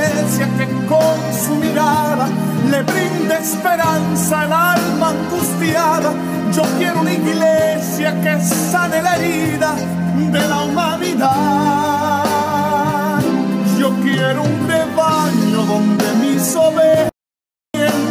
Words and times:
Que 0.00 0.66
con 0.86 1.18
su 1.44 1.54
mirada 1.56 2.26
le 2.70 2.82
brinde 2.82 3.34
esperanza 3.40 4.40
al 4.40 4.52
alma 4.52 5.10
angustiada. 5.10 6.12
Yo 6.52 6.62
quiero 6.78 7.00
una 7.00 7.12
iglesia 7.12 8.18
que 8.22 8.40
sane 8.40 9.02
la 9.02 9.16
herida 9.16 9.74
de 10.16 10.48
la 10.48 10.62
humanidad. 10.62 11.30
Yo 13.78 13.90
quiero 14.02 14.42
un 14.42 14.68
rebaño 14.68 15.66
donde 15.66 16.04
mis 16.22 16.56
ovejas 16.56 17.10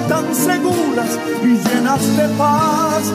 tan 0.07 0.35
seguras 0.35 1.19
y 1.43 1.47
llenas 1.47 2.17
de 2.17 2.27
paz, 2.37 3.11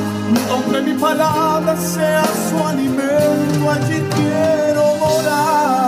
donde 0.48 0.82
mi 0.82 0.94
palabra 0.98 1.76
sea 1.76 2.24
su 2.48 2.66
alimento, 2.66 3.70
allí 3.70 4.02
quiero 4.16 4.94
morar. 5.00 5.83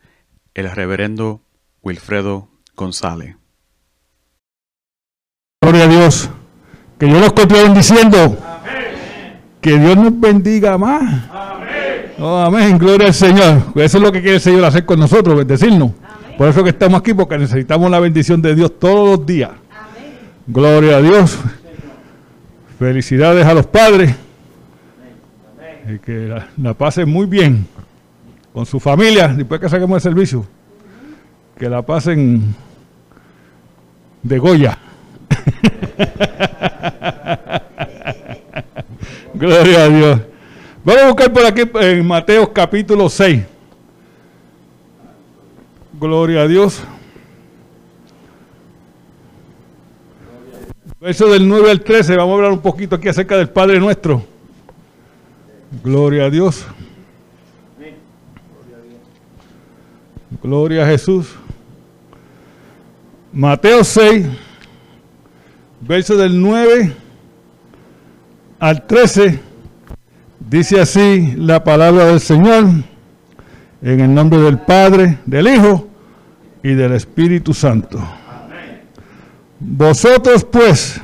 el 0.55 0.71
reverendo 0.71 1.43
Wilfredo 1.83 2.49
González. 2.77 3.37
Gloria 5.63 5.87
que 7.01 7.07
Dios 7.07 7.19
nos 7.19 7.33
continúe 7.33 7.63
bendiciendo 7.63 8.39
que 9.61 9.77
Dios 9.77 9.97
nos 9.97 10.21
bendiga 10.21 10.79
más 10.79 11.31
Oh, 12.23 12.37
amén, 12.37 12.77
gloria 12.77 13.07
al 13.07 13.15
Señor. 13.15 13.63
Eso 13.77 13.97
es 13.97 14.03
lo 14.03 14.13
que 14.13 14.21
quiere 14.21 14.35
el 14.35 14.43
Señor 14.43 14.63
hacer 14.67 14.85
con 14.85 15.01
nosotros, 15.01 15.39
bendecirnos. 15.39 15.93
Por 16.37 16.49
eso 16.49 16.63
que 16.63 16.69
estamos 16.69 17.01
aquí, 17.01 17.15
porque 17.15 17.39
necesitamos 17.39 17.91
la 17.91 17.99
bendición 17.99 18.43
de 18.43 18.55
Dios 18.55 18.79
todos 18.79 19.19
los 19.19 19.27
días. 19.27 19.53
Gloria 20.47 20.99
a 20.99 21.01
Dios. 21.01 21.39
Felicidades 22.79 23.47
a 23.47 23.55
los 23.55 23.67
padres. 23.67 24.15
Y 25.89 25.99
que 25.99 26.29
la, 26.29 26.49
la, 26.59 26.75
pasen 26.75 27.09
muy 27.09 27.25
bien 27.25 27.67
con 28.53 28.67
su 28.67 28.79
familia 28.79 29.29
después 29.29 29.59
que 29.59 29.71
saquemos 29.71 29.97
el 29.97 30.03
servicio. 30.03 30.47
Que 31.57 31.71
la 31.71 31.81
pasen 31.81 32.55
de 34.23 34.39
Goya. 34.39 34.77
Gloria 39.41 39.85
a 39.85 39.89
Dios. 39.89 40.21
Vamos 40.85 41.03
a 41.03 41.07
buscar 41.07 41.33
por 41.33 41.47
aquí 41.47 41.63
en 41.73 42.07
Mateo 42.07 42.53
capítulo 42.53 43.09
6. 43.09 43.43
Gloria 45.99 46.43
a 46.43 46.47
Dios. 46.47 46.83
Verso 51.01 51.31
del 51.31 51.49
9 51.49 51.71
al 51.71 51.81
13, 51.81 52.17
vamos 52.17 52.33
a 52.33 52.35
hablar 52.35 52.53
un 52.53 52.61
poquito 52.61 52.97
aquí 52.97 53.09
acerca 53.09 53.39
del 53.39 53.49
Padre 53.49 53.81
nuestro. 53.81 54.23
Gloria 55.83 56.27
a 56.27 56.31
Dios. 56.31 56.67
Gloria 60.43 60.85
a 60.85 60.87
Jesús. 60.87 61.29
Mateo 63.33 63.85
6, 63.85 64.27
verso 65.81 66.15
del 66.19 66.39
9 66.39 66.95
al 68.61 68.87
13. 68.87 69.41
Dice 70.39 70.81
así 70.81 71.35
la 71.37 71.65
palabra 71.65 72.07
del 72.07 72.21
Señor, 72.21 72.67
en 73.83 74.01
el 74.01 74.15
nombre 74.15 74.41
del 74.41 74.59
Padre, 74.59 75.19
del 75.27 75.49
Hijo 75.49 75.89
y 76.63 76.75
del 76.75 76.93
Espíritu 76.93 77.55
Santo. 77.55 77.99
Vosotros 79.59 80.45
pues 80.45 81.01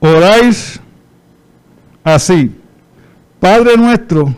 oráis 0.00 0.80
así, 2.04 2.54
Padre 3.40 3.76
nuestro 3.76 4.34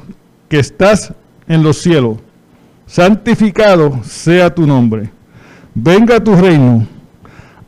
que 0.49 0.59
estás 0.59 1.13
en 1.47 1.63
los 1.63 1.79
cielos, 1.79 2.19
santificado 2.87 4.03
sea 4.03 4.55
tu 4.55 4.67
nombre, 4.67 5.11
venga 5.75 6.23
tu 6.23 6.35
reino, 6.35 6.87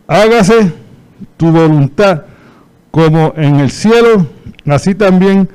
hágase 0.07 0.73
tu 1.37 1.51
voluntad 1.51 2.25
como 2.91 3.33
en 3.37 3.57
el 3.57 3.71
cielo, 3.71 4.27
así 4.67 4.95
también 4.95 5.49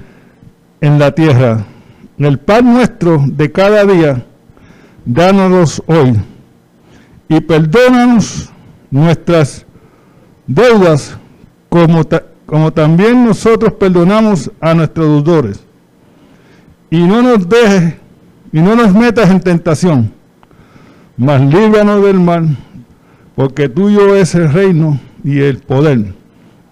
en 0.81 0.99
la 0.99 1.11
tierra. 1.11 1.65
El 2.17 2.39
pan 2.39 2.73
nuestro 2.73 3.23
de 3.25 3.51
cada 3.51 3.85
día, 3.85 4.25
dánoslos 5.05 5.83
hoy. 5.87 6.15
Y 7.27 7.41
perdónanos 7.41 8.49
nuestras 8.89 9.65
deudas, 10.47 11.17
como, 11.69 12.03
como 12.45 12.71
también 12.71 13.25
nosotros 13.25 13.73
perdonamos 13.73 14.51
a 14.61 14.73
nuestros 14.73 15.07
deudores. 15.07 15.65
Y 16.89 16.99
no 16.99 17.21
nos 17.21 17.49
dejes, 17.49 17.95
y 18.53 18.61
no 18.61 18.75
nos 18.75 18.93
metas 18.93 19.29
en 19.29 19.41
tentación, 19.41 20.13
mas 21.17 21.41
líbranos 21.41 22.03
del 22.03 22.19
mal, 22.19 22.55
porque 23.35 23.67
tuyo 23.67 24.15
es 24.15 24.35
el 24.35 24.53
reino 24.53 24.99
y 25.23 25.39
el 25.39 25.57
poder 25.57 26.13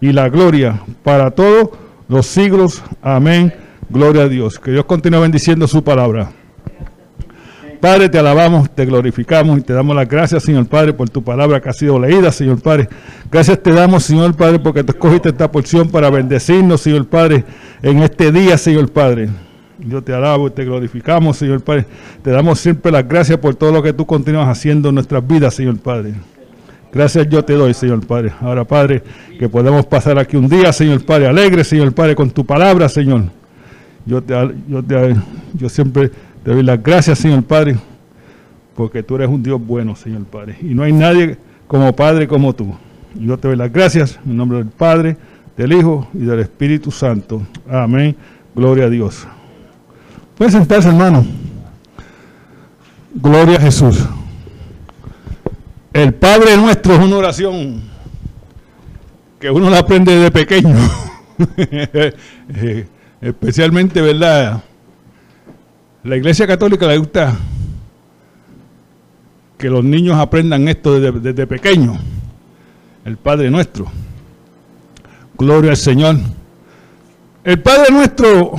y 0.04 0.12
la 0.12 0.28
gloria 0.28 0.82
para 1.02 1.32
todos 1.32 1.70
los 2.10 2.26
siglos. 2.26 2.84
Amén. 3.02 3.54
Gloria 3.90 4.24
a 4.24 4.28
Dios. 4.28 4.60
Que 4.60 4.72
Dios 4.72 4.84
continúe 4.84 5.22
bendiciendo 5.22 5.66
su 5.66 5.82
palabra. 5.82 6.30
Padre, 7.80 8.10
te 8.10 8.20
alabamos, 8.20 8.70
te 8.70 8.86
glorificamos 8.86 9.60
y 9.60 9.62
te 9.62 9.72
damos 9.72 9.96
las 9.96 10.10
gracias, 10.10 10.44
Señor 10.44 10.66
Padre, 10.66 10.92
por 10.92 11.10
tu 11.10 11.24
palabra 11.24 11.62
que 11.62 11.70
ha 11.70 11.74
sido 11.74 11.98
leída, 11.98 12.34
Señor 12.34 12.62
Padre. 12.62 12.90
Gracias 13.32 13.64
te 13.64 13.72
damos, 13.72 14.04
Señor 14.04 14.36
Padre, 14.36 14.60
porque 14.60 14.84
te 14.84 14.92
escogiste 14.92 15.30
esta 15.30 15.50
porción 15.50 15.88
para 15.88 16.10
bendecirnos, 16.10 16.82
Señor 16.82 17.08
Padre, 17.08 17.46
en 17.82 18.04
este 18.04 18.34
día, 18.34 18.58
Señor 18.58 18.92
Padre. 18.92 19.30
Yo 19.80 20.04
te 20.04 20.14
alabo 20.14 20.50
y 20.50 20.52
te 20.52 20.66
glorificamos, 20.66 21.38
Señor 21.38 21.62
Padre. 21.62 21.86
Te 22.22 22.32
damos 22.32 22.60
siempre 22.60 22.92
las 22.92 23.08
gracias 23.08 23.38
por 23.38 23.56
todo 23.56 23.72
lo 23.72 23.82
que 23.82 23.94
tú 23.94 24.06
continúas 24.06 24.50
haciendo 24.50 24.90
en 24.90 24.96
nuestras 24.96 25.26
vidas, 25.26 25.54
Señor 25.54 25.78
Padre. 25.78 26.16
Gracias 26.94 27.28
yo 27.28 27.44
te 27.44 27.54
doy, 27.54 27.74
Señor 27.74 28.06
Padre. 28.06 28.32
Ahora, 28.40 28.64
Padre, 28.66 29.02
que 29.40 29.50
podemos 29.50 29.84
pasar 29.88 30.20
aquí 30.20 30.38
un 30.38 30.48
día, 30.48 30.72
Señor 30.72 31.04
Padre, 31.04 31.28
alegre, 31.28 31.64
Señor 31.64 31.92
Padre, 31.92 32.14
con 32.14 32.30
tu 32.30 32.46
palabra, 32.46 32.88
Señor. 32.88 33.24
Yo, 34.06 34.22
te, 34.22 34.36
yo, 34.68 34.84
te, 34.84 35.16
yo 35.56 35.70
siempre 35.70 36.12
te 36.44 36.52
doy 36.52 36.62
las 36.62 36.84
gracias, 36.84 37.18
Señor 37.18 37.44
Padre, 37.44 37.78
porque 38.76 39.02
tú 39.02 39.16
eres 39.16 39.28
un 39.28 39.42
Dios 39.42 39.60
bueno, 39.66 39.96
Señor 39.96 40.26
Padre. 40.26 40.56
Y 40.62 40.76
no 40.76 40.84
hay 40.84 40.94
nadie 40.94 41.38
como 41.68 41.96
Padre 41.96 42.28
como 42.28 42.54
tú. 42.54 42.76
Yo 43.16 43.40
te 43.40 43.48
doy 43.48 43.58
las 43.58 43.74
gracias 43.74 44.20
en 44.24 44.38
nombre 44.38 44.60
del 44.60 44.68
Padre, 44.68 45.18
del 45.58 45.74
Hijo 45.74 46.08
y 46.14 46.20
del 46.20 46.42
Espíritu 46.42 46.92
Santo. 46.92 47.42
Amén. 47.68 48.16
Gloria 48.56 48.86
a 48.86 48.90
Dios. 48.90 49.28
Pueden 50.38 50.52
sentarse, 50.52 50.90
hermano. 50.90 51.26
Gloria 53.16 53.58
a 53.58 53.62
Jesús. 53.62 54.08
El 55.94 56.16
Padre 56.16 56.58
Nuestro 56.58 56.96
es 56.96 57.00
una 57.00 57.18
oración 57.18 57.84
que 59.40 59.52
uno 59.52 59.70
la 59.70 59.78
aprende 59.78 60.16
de 60.16 60.32
pequeño. 60.32 60.76
Especialmente, 63.22 64.02
¿verdad? 64.02 64.64
La 66.04 66.18
Iglesia 66.18 66.48
Católica 66.48 66.88
le 66.88 66.98
gusta 66.98 67.38
que 69.56 69.70
los 69.70 69.84
niños 69.84 70.18
aprendan 70.18 70.68
esto 70.68 71.00
desde, 71.00 71.20
desde 71.20 71.46
pequeño. 71.46 72.00
El 73.06 73.18
Padre 73.18 73.52
Nuestro. 73.52 73.86
Gloria 75.38 75.72
al 75.72 75.78
Señor. 75.78 76.18
El 77.44 77.62
Padre 77.62 77.94
Nuestro 77.94 78.54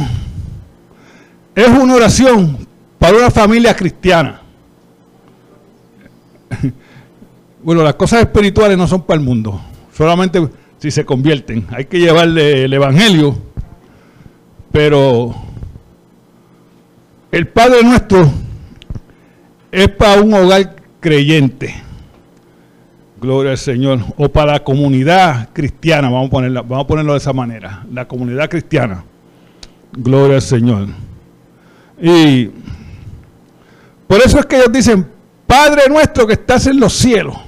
es 1.53 1.69
una 1.69 1.95
oración 1.95 2.65
para 2.97 3.17
una 3.17 3.31
familia 3.33 3.75
cristiana. 3.75 4.44
Bueno, 7.65 7.83
las 7.83 7.95
cosas 7.95 8.21
espirituales 8.21 8.77
no 8.77 8.87
son 8.87 9.05
para 9.05 9.19
el 9.19 9.25
mundo, 9.25 9.59
solamente 9.97 10.47
si 10.77 10.91
se 10.91 11.07
convierten. 11.07 11.67
Hay 11.71 11.87
que 11.87 11.99
llevarle 11.99 12.65
el 12.65 12.73
Evangelio, 12.75 13.39
pero 14.71 15.35
el 17.33 17.49
Padre 17.49 17.83
Nuestro 17.83 18.31
es 19.73 19.89
para 19.89 20.21
un 20.21 20.35
hogar 20.35 20.77
creyente. 21.01 21.75
Gloria 23.19 23.53
al 23.53 23.59
Señor. 23.59 24.01
O 24.19 24.29
para 24.29 24.53
la 24.53 24.63
comunidad 24.63 25.49
cristiana, 25.55 26.11
vamos 26.11 26.29
a, 26.29 26.87
ponerlo 26.87 27.13
de 27.13 27.19
esa 27.19 27.33
manera. 27.33 27.87
La 27.91 28.07
comunidad 28.07 28.51
cristiana. 28.51 29.03
Gloria 29.91 30.37
al 30.37 30.43
Señor. 30.43 30.89
Y 31.99 32.51
por 34.07 34.21
eso 34.23 34.39
es 34.39 34.45
que 34.45 34.57
ellos 34.57 34.71
dicen, 34.71 35.07
Padre 35.47 35.85
nuestro 35.89 36.27
que 36.27 36.35
estás 36.35 36.67
en 36.67 36.79
los 36.79 36.93
cielos. 36.93 37.44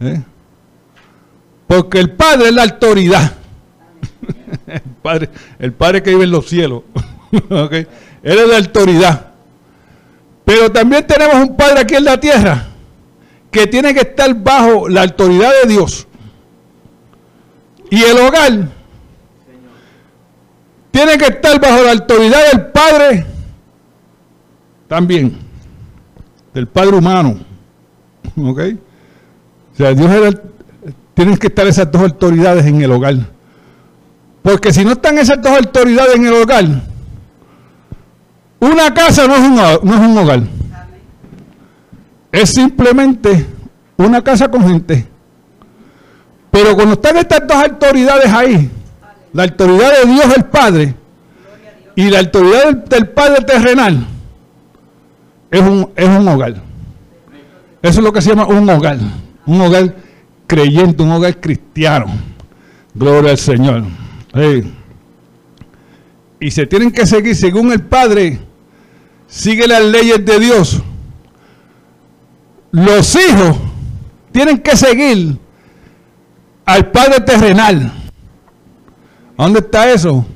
¿Eh? 0.00 0.22
Porque 1.66 1.98
el 2.00 2.10
Padre 2.12 2.48
es 2.48 2.54
la 2.54 2.62
autoridad. 2.62 3.32
el, 4.66 4.80
padre, 5.02 5.28
el 5.58 5.72
Padre 5.72 6.02
que 6.02 6.10
vive 6.10 6.24
en 6.24 6.30
los 6.30 6.46
cielos. 6.46 6.82
¿Okay? 7.50 7.86
Él 8.22 8.38
es 8.38 8.48
la 8.48 8.56
autoridad. 8.56 9.26
Pero 10.44 10.72
también 10.72 11.06
tenemos 11.06 11.36
un 11.36 11.56
Padre 11.56 11.80
aquí 11.80 11.94
en 11.94 12.04
la 12.04 12.18
tierra 12.18 12.66
que 13.50 13.66
tiene 13.66 13.92
que 13.94 14.00
estar 14.00 14.34
bajo 14.34 14.88
la 14.88 15.02
autoridad 15.02 15.50
de 15.62 15.72
Dios. 15.72 16.06
Y 17.90 18.02
el 18.02 18.18
hogar 18.18 18.68
tiene 20.90 21.18
que 21.18 21.26
estar 21.26 21.60
bajo 21.60 21.82
la 21.82 21.92
autoridad 21.92 22.50
del 22.50 22.66
Padre 22.66 23.26
también, 24.86 25.38
del 26.54 26.66
Padre 26.66 26.96
humano. 26.96 27.38
¿Ok? 28.36 28.60
O 29.78 29.80
sea, 29.80 29.94
Dios 29.94 30.10
era, 30.10 30.32
tienen 31.14 31.36
que 31.36 31.46
estar 31.46 31.64
esas 31.68 31.88
dos 31.92 32.02
autoridades 32.02 32.66
en 32.66 32.82
el 32.82 32.90
hogar. 32.90 33.14
Porque 34.42 34.72
si 34.72 34.84
no 34.84 34.90
están 34.90 35.18
esas 35.18 35.40
dos 35.40 35.52
autoridades 35.52 36.16
en 36.16 36.26
el 36.26 36.32
hogar, 36.32 36.64
una 38.58 38.92
casa 38.92 39.28
no 39.28 39.36
es 39.36 39.40
un, 39.40 40.18
hogar 40.18 40.42
es 42.32 42.50
simplemente 42.50 43.46
una 43.96 44.20
casa 44.20 44.50
con 44.50 44.66
gente. 44.68 45.06
Pero 46.50 46.74
cuando 46.74 46.94
están 46.94 47.16
estas 47.18 47.46
dos 47.46 47.56
autoridades 47.56 48.32
ahí, 48.32 48.68
la 49.32 49.44
autoridad 49.44 49.92
de 50.02 50.10
Dios 50.12 50.36
el 50.36 50.44
Padre 50.46 50.94
y 51.94 52.10
la 52.10 52.18
autoridad 52.18 52.74
del, 52.74 53.08
Padre 53.10 53.44
terrenal, 53.44 54.04
es 55.52 55.60
un, 55.60 55.88
es 55.94 56.08
un 56.08 56.26
hogar. 56.26 56.54
Eso 57.80 58.00
es 58.00 58.04
lo 58.04 58.12
que 58.12 58.20
se 58.20 58.30
llama 58.30 58.46
un 58.46 58.68
hogar. 58.68 58.98
Un 59.48 59.60
hogar 59.60 59.96
creyente, 60.46 61.02
un 61.02 61.10
hogar 61.10 61.40
cristiano. 61.40 62.06
Gloria 62.94 63.32
al 63.32 63.38
Señor. 63.38 63.82
Y 66.38 66.50
se 66.52 66.66
tienen 66.66 66.92
que 66.92 67.04
seguir 67.04 67.34
según 67.34 67.72
el 67.72 67.82
Padre. 67.82 68.38
Sigue 69.26 69.66
las 69.66 69.84
leyes 69.84 70.24
de 70.24 70.38
Dios 70.38 70.82
los 72.70 73.16
hijos 73.16 73.56
tienen 74.32 74.58
que 74.58 74.76
seguir 74.76 75.38
al 76.64 76.90
Padre 76.90 77.20
terrenal. 77.20 77.92
¿Dónde 79.36 79.60
está 79.60 79.90
eso? 79.90 80.26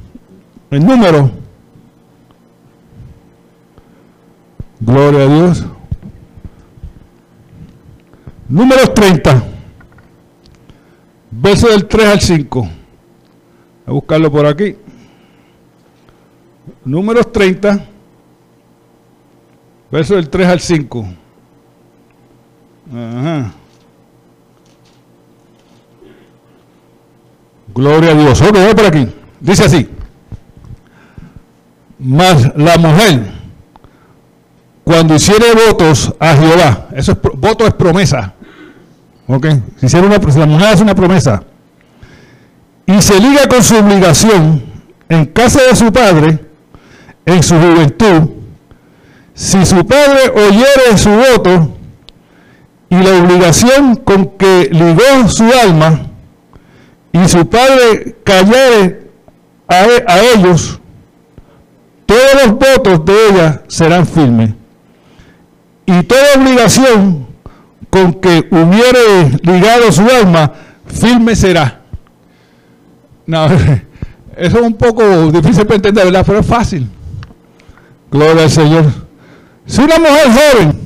El 0.70 0.86
número. 0.86 1.30
Gloria 4.80 5.20
a 5.20 5.26
Dios. 5.26 5.64
Número 8.52 8.86
30. 8.92 9.44
Verso 11.30 11.68
del 11.68 11.88
3 11.88 12.06
al 12.06 12.20
5. 12.20 12.60
Voy 12.60 12.70
a 13.86 13.90
buscarlo 13.92 14.30
por 14.30 14.44
aquí. 14.44 14.76
Números 16.84 17.32
30. 17.32 17.82
Verso 19.90 20.16
del 20.16 20.28
3 20.28 20.48
al 20.48 20.60
5. 20.60 21.06
Gloria 27.74 28.10
a 28.10 28.14
Dios. 28.14 28.42
Ok, 28.42 28.52
voy 28.52 28.74
por 28.74 28.84
aquí. 28.84 29.08
Dice 29.40 29.64
así. 29.64 29.88
Mas 31.98 32.54
la 32.54 32.76
mujer, 32.76 33.32
cuando 34.84 35.14
hiciere 35.14 35.46
votos 35.66 36.14
a 36.18 36.36
Jehová, 36.36 36.88
eso 36.94 37.12
es 37.12 37.18
voto 37.34 37.66
es 37.66 37.72
promesa. 37.72 38.34
Ok, 39.26 39.46
una, 39.46 40.18
la 40.18 40.46
mujer 40.46 40.68
hace 40.68 40.82
una 40.82 40.94
promesa 40.94 41.42
y 42.86 43.00
se 43.00 43.20
liga 43.20 43.48
con 43.48 43.62
su 43.62 43.76
obligación 43.76 44.64
en 45.08 45.26
casa 45.26 45.60
de 45.62 45.76
su 45.76 45.92
padre, 45.92 46.40
en 47.24 47.42
su 47.42 47.54
juventud, 47.54 48.30
si 49.34 49.64
su 49.64 49.86
padre 49.86 50.32
oyere 50.34 50.98
su 50.98 51.10
voto, 51.10 51.76
y 52.90 52.96
la 52.96 53.22
obligación 53.22 53.96
con 53.96 54.36
que 54.36 54.68
ligó 54.70 55.28
su 55.28 55.44
alma 55.44 56.08
y 57.12 57.26
su 57.26 57.48
padre 57.48 58.16
callare 58.22 59.08
a, 59.66 59.86
a 60.06 60.20
ellos, 60.34 60.78
todos 62.04 62.34
los 62.44 62.52
votos 62.58 63.04
de 63.06 63.28
ella 63.28 63.62
serán 63.68 64.06
firmes. 64.06 64.50
Y 65.86 66.02
toda 66.02 66.34
obligación 66.36 67.31
con 67.92 68.14
que 68.14 68.48
hubiere 68.50 69.38
ligado 69.42 69.92
su 69.92 70.00
alma, 70.00 70.50
firme 70.86 71.36
será. 71.36 71.82
No, 73.26 73.44
eso 74.36 74.58
es 74.58 74.62
un 74.62 74.72
poco 74.72 75.30
difícil 75.30 75.66
para 75.66 75.76
entender, 75.76 76.06
¿verdad? 76.06 76.24
Pero 76.26 76.38
es 76.38 76.46
fácil. 76.46 76.88
Gloria 78.10 78.44
al 78.44 78.50
Señor. 78.50 78.86
Si 79.66 79.82
una 79.82 79.98
mujer 79.98 80.24
joven 80.24 80.80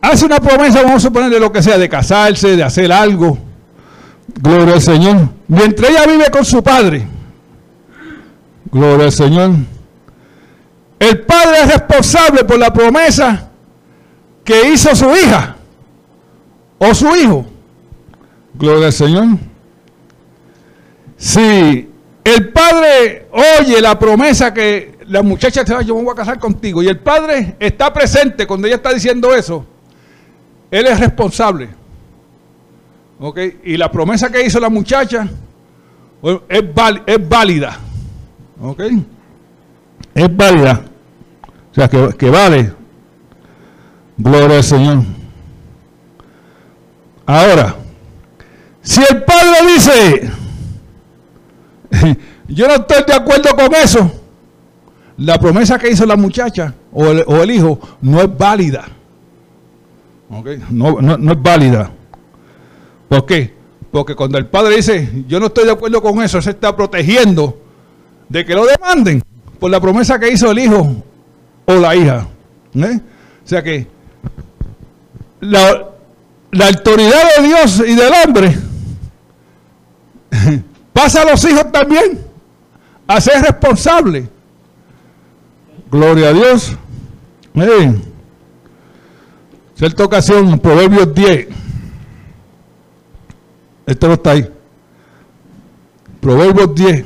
hace 0.00 0.24
una 0.24 0.40
promesa, 0.40 0.80
vamos 0.82 0.96
a 0.96 1.08
suponer 1.08 1.28
de 1.28 1.38
lo 1.38 1.52
que 1.52 1.62
sea, 1.62 1.76
de 1.76 1.90
casarse, 1.90 2.56
de 2.56 2.62
hacer 2.62 2.90
algo. 2.90 3.36
Gloria 4.40 4.76
al 4.76 4.80
Señor. 4.82 5.28
Mientras 5.46 5.90
ella 5.90 6.06
vive 6.06 6.30
con 6.30 6.46
su 6.46 6.62
padre. 6.62 7.06
Gloria 8.72 9.04
al 9.04 9.12
Señor. 9.12 9.50
El 10.98 11.20
padre 11.20 11.58
es 11.64 11.72
responsable 11.74 12.44
por 12.44 12.58
la 12.58 12.72
promesa 12.72 13.50
que 14.44 14.72
hizo 14.72 14.94
su 14.94 15.10
hija 15.16 15.56
o 16.78 16.94
su 16.94 17.14
hijo. 17.16 17.46
Gloria 18.54 18.86
al 18.86 18.92
Señor. 18.92 19.26
Si 21.16 21.88
el 22.22 22.52
padre 22.52 23.28
oye 23.32 23.80
la 23.80 23.98
promesa 23.98 24.52
que 24.52 24.98
la 25.08 25.22
muchacha 25.22 25.64
se 25.66 25.74
va, 25.74 25.82
yo 25.82 25.96
me 25.96 26.02
voy 26.02 26.12
a 26.12 26.16
casar 26.16 26.38
contigo, 26.38 26.82
y 26.82 26.88
el 26.88 26.98
padre 26.98 27.56
está 27.58 27.92
presente 27.92 28.46
cuando 28.46 28.66
ella 28.66 28.76
está 28.76 28.92
diciendo 28.92 29.34
eso, 29.34 29.64
él 30.70 30.86
es 30.86 31.00
responsable. 31.00 31.68
¿Ok? 33.20 33.38
Y 33.64 33.76
la 33.76 33.90
promesa 33.90 34.30
que 34.30 34.44
hizo 34.44 34.58
la 34.60 34.68
muchacha 34.68 35.28
es, 36.48 36.64
es 37.06 37.28
válida. 37.28 37.78
¿Ok? 38.60 38.82
Es 40.14 40.36
válida. 40.36 40.84
O 41.70 41.74
sea, 41.74 41.88
que, 41.88 42.10
que 42.16 42.30
vale. 42.30 42.72
Gloria 44.16 44.56
al 44.56 44.64
Señor. 44.64 45.02
Ahora, 47.26 47.76
si 48.82 49.00
el 49.00 49.22
padre 49.22 49.72
dice, 49.74 50.30
yo 52.48 52.68
no 52.68 52.74
estoy 52.74 53.04
de 53.06 53.14
acuerdo 53.14 53.50
con 53.56 53.74
eso, 53.74 54.10
la 55.16 55.38
promesa 55.38 55.78
que 55.78 55.90
hizo 55.90 56.04
la 56.04 56.16
muchacha 56.16 56.74
o 56.92 57.06
el, 57.06 57.24
o 57.26 57.42
el 57.42 57.50
hijo 57.50 57.78
no 58.02 58.20
es 58.20 58.36
válida. 58.36 58.84
No, 60.70 61.00
no, 61.00 61.32
es 61.32 61.42
válida. 61.42 61.90
¿Por 63.08 63.24
qué? 63.26 63.54
Porque 63.90 64.14
cuando 64.14 64.38
el 64.38 64.46
padre 64.46 64.76
dice, 64.76 65.24
yo 65.28 65.38
no 65.38 65.46
estoy 65.46 65.64
de 65.64 65.72
acuerdo 65.72 66.02
con 66.02 66.22
eso, 66.22 66.42
se 66.42 66.50
está 66.50 66.74
protegiendo 66.74 67.58
de 68.28 68.44
que 68.44 68.54
lo 68.54 68.66
demanden 68.66 69.22
por 69.60 69.70
la 69.70 69.80
promesa 69.80 70.18
que 70.18 70.32
hizo 70.32 70.50
el 70.50 70.58
hijo 70.58 71.04
o 71.66 71.74
la 71.74 71.94
hija. 71.94 72.26
¿eh? 72.74 73.00
O 73.44 73.48
sea 73.48 73.62
que 73.62 73.86
la, 75.44 75.90
la 76.52 76.68
autoridad 76.68 77.36
de 77.36 77.46
Dios 77.46 77.82
y 77.86 77.94
del 77.94 78.12
hombre 78.24 78.56
pasa 80.92 81.22
a 81.22 81.30
los 81.30 81.44
hijos 81.44 81.70
también 81.70 82.18
a 83.06 83.20
ser 83.20 83.42
responsables. 83.42 84.24
Gloria 85.90 86.28
a 86.28 86.32
Dios. 86.32 86.72
Miren, 87.52 88.02
cierta 89.74 90.04
ocasión, 90.04 90.58
Proverbios 90.58 91.14
10. 91.14 91.48
Esto 93.86 94.08
no 94.08 94.14
está 94.14 94.30
ahí. 94.30 94.50
Proverbios 96.20 96.74
10, 96.74 97.04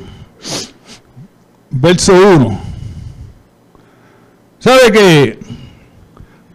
verso 1.71 2.13
1. 2.13 2.61
¿Sabe 4.59 4.91
que 4.91 5.39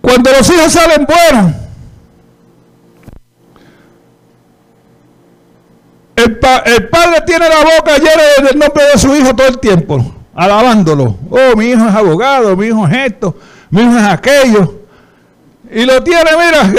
cuando 0.00 0.30
los 0.30 0.48
hijos 0.50 0.72
salen 0.72 1.06
buenos, 1.06 1.63
el, 6.16 6.38
padre 6.88 7.23
tiene 7.26 7.49
la 7.49 7.59
boca 7.59 7.99
llena 7.99 8.49
del 8.49 8.59
nombre 8.59 8.85
de 8.92 8.99
su 8.99 9.14
hijo 9.14 9.35
todo 9.35 9.49
el 9.49 9.59
tiempo, 9.59 10.14
alabándolo. 10.35 11.16
Oh, 11.30 11.56
mi 11.56 11.66
hijo 11.66 11.88
es 11.88 11.94
abogado, 11.94 12.56
mi 12.56 12.66
hijo 12.66 12.87
es 12.87 13.12
esto, 13.12 13.37
mi 13.71 13.83
hijo 13.83 13.97
es 13.97 14.04
aquello. 14.04 14.75
Y 15.71 15.85
lo 15.85 16.02
tiene, 16.02 16.30
mira, 16.33 16.73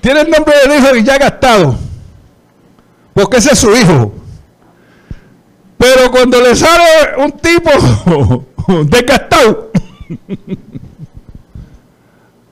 tiene 0.00 0.20
el 0.22 0.30
nombre 0.30 0.54
del 0.64 0.78
hijo 0.78 0.92
que 0.92 1.02
ya 1.02 1.14
ha 1.14 1.18
gastado. 1.18 1.76
Porque 3.12 3.36
ese 3.36 3.52
es 3.52 3.58
su 3.58 3.70
hijo. 3.76 4.12
Pero 5.76 6.10
cuando 6.10 6.40
le 6.40 6.56
sale 6.56 6.82
un 7.18 7.32
tipo 7.32 7.70
desgastado, 8.84 9.70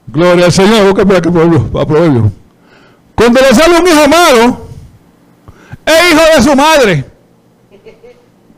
gloria 0.07 0.45
al 0.45 0.53
Señor, 0.53 0.95
por 0.95 1.17
aquí, 1.17 1.31
proverbio. 1.31 2.31
Cuando 3.15 3.41
le 3.41 3.55
sale 3.55 3.81
un 3.81 3.87
hijo 3.87 4.09
malo, 4.09 4.72
es 5.87 6.13
hijo 6.13 6.23
de 6.37 6.43
su 6.43 6.57
madre. 6.57 7.05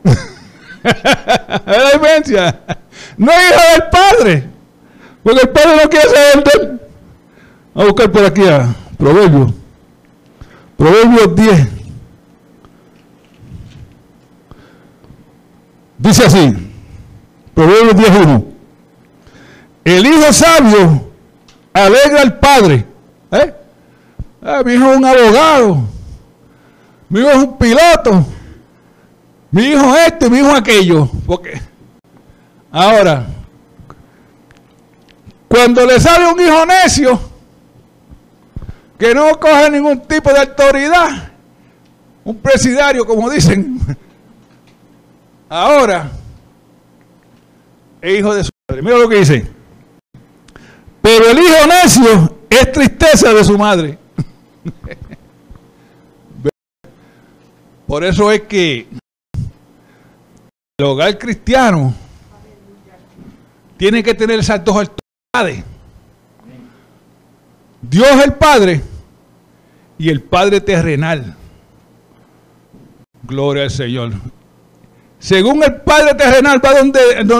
es 0.03 1.77
la 1.77 1.91
diferencia. 1.93 2.59
No 3.17 3.31
hijo 3.31 3.61
del 3.73 3.89
padre. 3.89 4.49
Porque 5.23 5.41
el 5.41 5.49
padre 5.49 5.83
no 5.83 5.89
quiere 5.89 6.09
ser 6.09 6.43
de 6.43 6.51
él. 6.53 6.81
Vamos 7.73 7.89
a 7.89 7.91
buscar 7.91 8.11
por 8.11 8.25
aquí 8.25 8.47
a 8.47 8.75
Proverbios. 8.97 9.51
Proverbios 10.77 11.35
10. 11.35 11.67
Dice 15.97 16.25
así. 16.25 16.53
Proverbios 17.53 17.95
10.1. 17.95 18.45
El 19.83 20.05
hijo 20.05 20.33
sabio 20.33 21.09
alegra 21.73 22.21
al 22.21 22.37
padre. 22.39 22.85
¿Eh? 23.31 23.53
Ah, 24.41 24.61
mi 24.65 24.73
hijo 24.73 24.91
es 24.91 24.97
un 24.97 25.05
abogado. 25.05 25.94
Mi 27.09 27.19
hijo 27.19 27.29
es 27.29 27.37
un 27.37 27.57
piloto. 27.57 28.25
Mi 29.51 29.63
hijo 29.63 29.95
es 29.95 30.07
este, 30.07 30.29
mi 30.29 30.39
hijo 30.39 30.51
aquello. 30.51 31.09
Porque 31.25 31.61
ahora, 32.71 33.25
cuando 35.47 35.85
le 35.85 35.99
sale 35.99 36.31
un 36.31 36.39
hijo 36.39 36.65
necio, 36.65 37.19
que 38.97 39.13
no 39.13 39.39
coge 39.39 39.69
ningún 39.71 40.01
tipo 40.01 40.31
de 40.31 40.39
autoridad, 40.39 41.31
un 42.23 42.37
presidario, 42.37 43.05
como 43.05 43.29
dicen, 43.29 43.79
ahora 45.47 46.11
es 48.01 48.19
hijo 48.19 48.33
de 48.33 48.43
su 48.43 48.51
madre. 48.67 48.81
Mira 48.81 48.97
lo 48.97 49.09
que 49.09 49.17
dice. 49.17 49.47
Pero 51.01 51.29
el 51.29 51.37
hijo 51.37 51.67
necio 51.67 52.37
es 52.49 52.71
tristeza 52.71 53.31
de 53.31 53.43
su 53.43 53.57
madre. 53.57 53.97
Por 57.95 58.03
eso 58.03 58.29
es 58.29 58.41
que 58.41 58.89
el 60.77 60.85
hogar 60.85 61.17
cristiano 61.17 61.95
tiene 63.77 64.03
que 64.03 64.13
tener 64.13 64.37
esas 64.37 64.65
dos 64.65 64.75
autoridades. 64.75 65.63
Dios 67.81 68.21
el 68.21 68.33
Padre 68.33 68.81
y 69.97 70.09
el 70.09 70.21
Padre 70.21 70.59
terrenal. 70.59 71.37
Gloria 73.23 73.63
al 73.63 73.71
Señor. 73.71 74.11
Según 75.17 75.63
el 75.63 75.77
Padre 75.77 76.15
terrenal 76.15 76.59
va 76.61 76.73
donde 76.73 76.99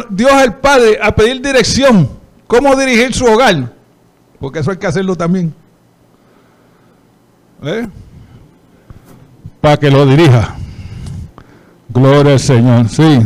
Dios 0.09 0.41
el 0.41 0.53
Padre 0.53 0.97
a 1.01 1.13
pedir 1.13 1.41
dirección, 1.41 2.17
cómo 2.47 2.77
dirigir 2.77 3.13
su 3.13 3.25
hogar, 3.25 3.73
porque 4.39 4.59
eso 4.59 4.71
hay 4.71 4.77
que 4.77 4.87
hacerlo 4.87 5.17
también. 5.17 5.53
¿Eh? 7.61 7.89
Para 9.65 9.77
que 9.77 9.89
lo 9.89 10.05
dirija. 10.05 10.53
Gloria 11.89 12.33
al 12.33 12.39
Señor, 12.39 12.87
sí. 12.87 13.25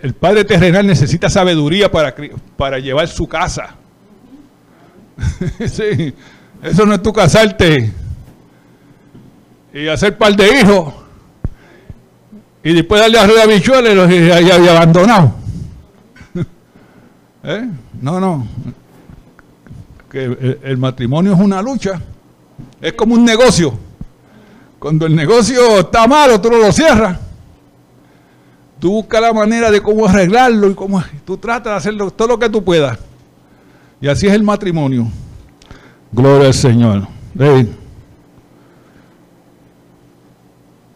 el 0.00 0.14
Padre 0.14 0.44
terrenal 0.44 0.86
necesita 0.86 1.28
sabiduría 1.28 1.90
para, 1.90 2.14
para 2.56 2.78
llevar 2.78 3.08
su 3.08 3.26
casa. 3.26 3.74
sí. 5.66 6.14
Eso 6.62 6.86
no 6.86 6.94
es 6.94 7.02
tu 7.02 7.12
casarte 7.12 7.92
y 9.72 9.88
hacer 9.88 10.16
par 10.16 10.36
de 10.36 10.60
hijos 10.60 10.94
y 12.62 12.72
después 12.72 13.00
darle 13.00 13.18
a 13.18 13.42
a 13.42 13.46
bichuelos 13.46 14.12
y, 14.12 14.14
y, 14.14 14.28
y 14.28 14.68
abandonado. 14.68 15.34
¿Eh? 17.42 17.68
No, 18.00 18.20
no. 18.20 18.46
El, 20.14 20.76
matrimonio 20.78 21.32
es 21.32 21.40
una 21.40 21.60
lucha. 21.60 22.00
Es 22.80 22.92
como 22.92 23.14
un 23.14 23.24
negocio. 23.24 23.74
Cuando 24.78 25.06
el 25.06 25.16
negocio 25.16 25.80
está 25.80 26.06
malo, 26.06 26.40
tú 26.40 26.50
no 26.50 26.58
lo 26.58 26.70
cierras. 26.70 27.18
Tú 28.78 28.92
buscas 28.92 29.20
la 29.20 29.32
manera 29.32 29.70
de 29.70 29.80
cómo 29.80 30.06
arreglarlo 30.06 30.70
y 30.70 30.74
cómo 30.74 31.02
tú 31.24 31.36
tratas 31.36 31.72
de 31.72 31.76
hacerlo 31.78 32.10
todo 32.10 32.28
lo 32.28 32.38
que 32.38 32.48
tú 32.48 32.62
puedas. 32.62 32.98
Y 34.00 34.08
así 34.08 34.26
es 34.26 34.34
el 34.34 34.42
matrimonio. 34.42 35.08
Gloria 36.12 36.46
al 36.46 36.54
Señor. 36.54 37.08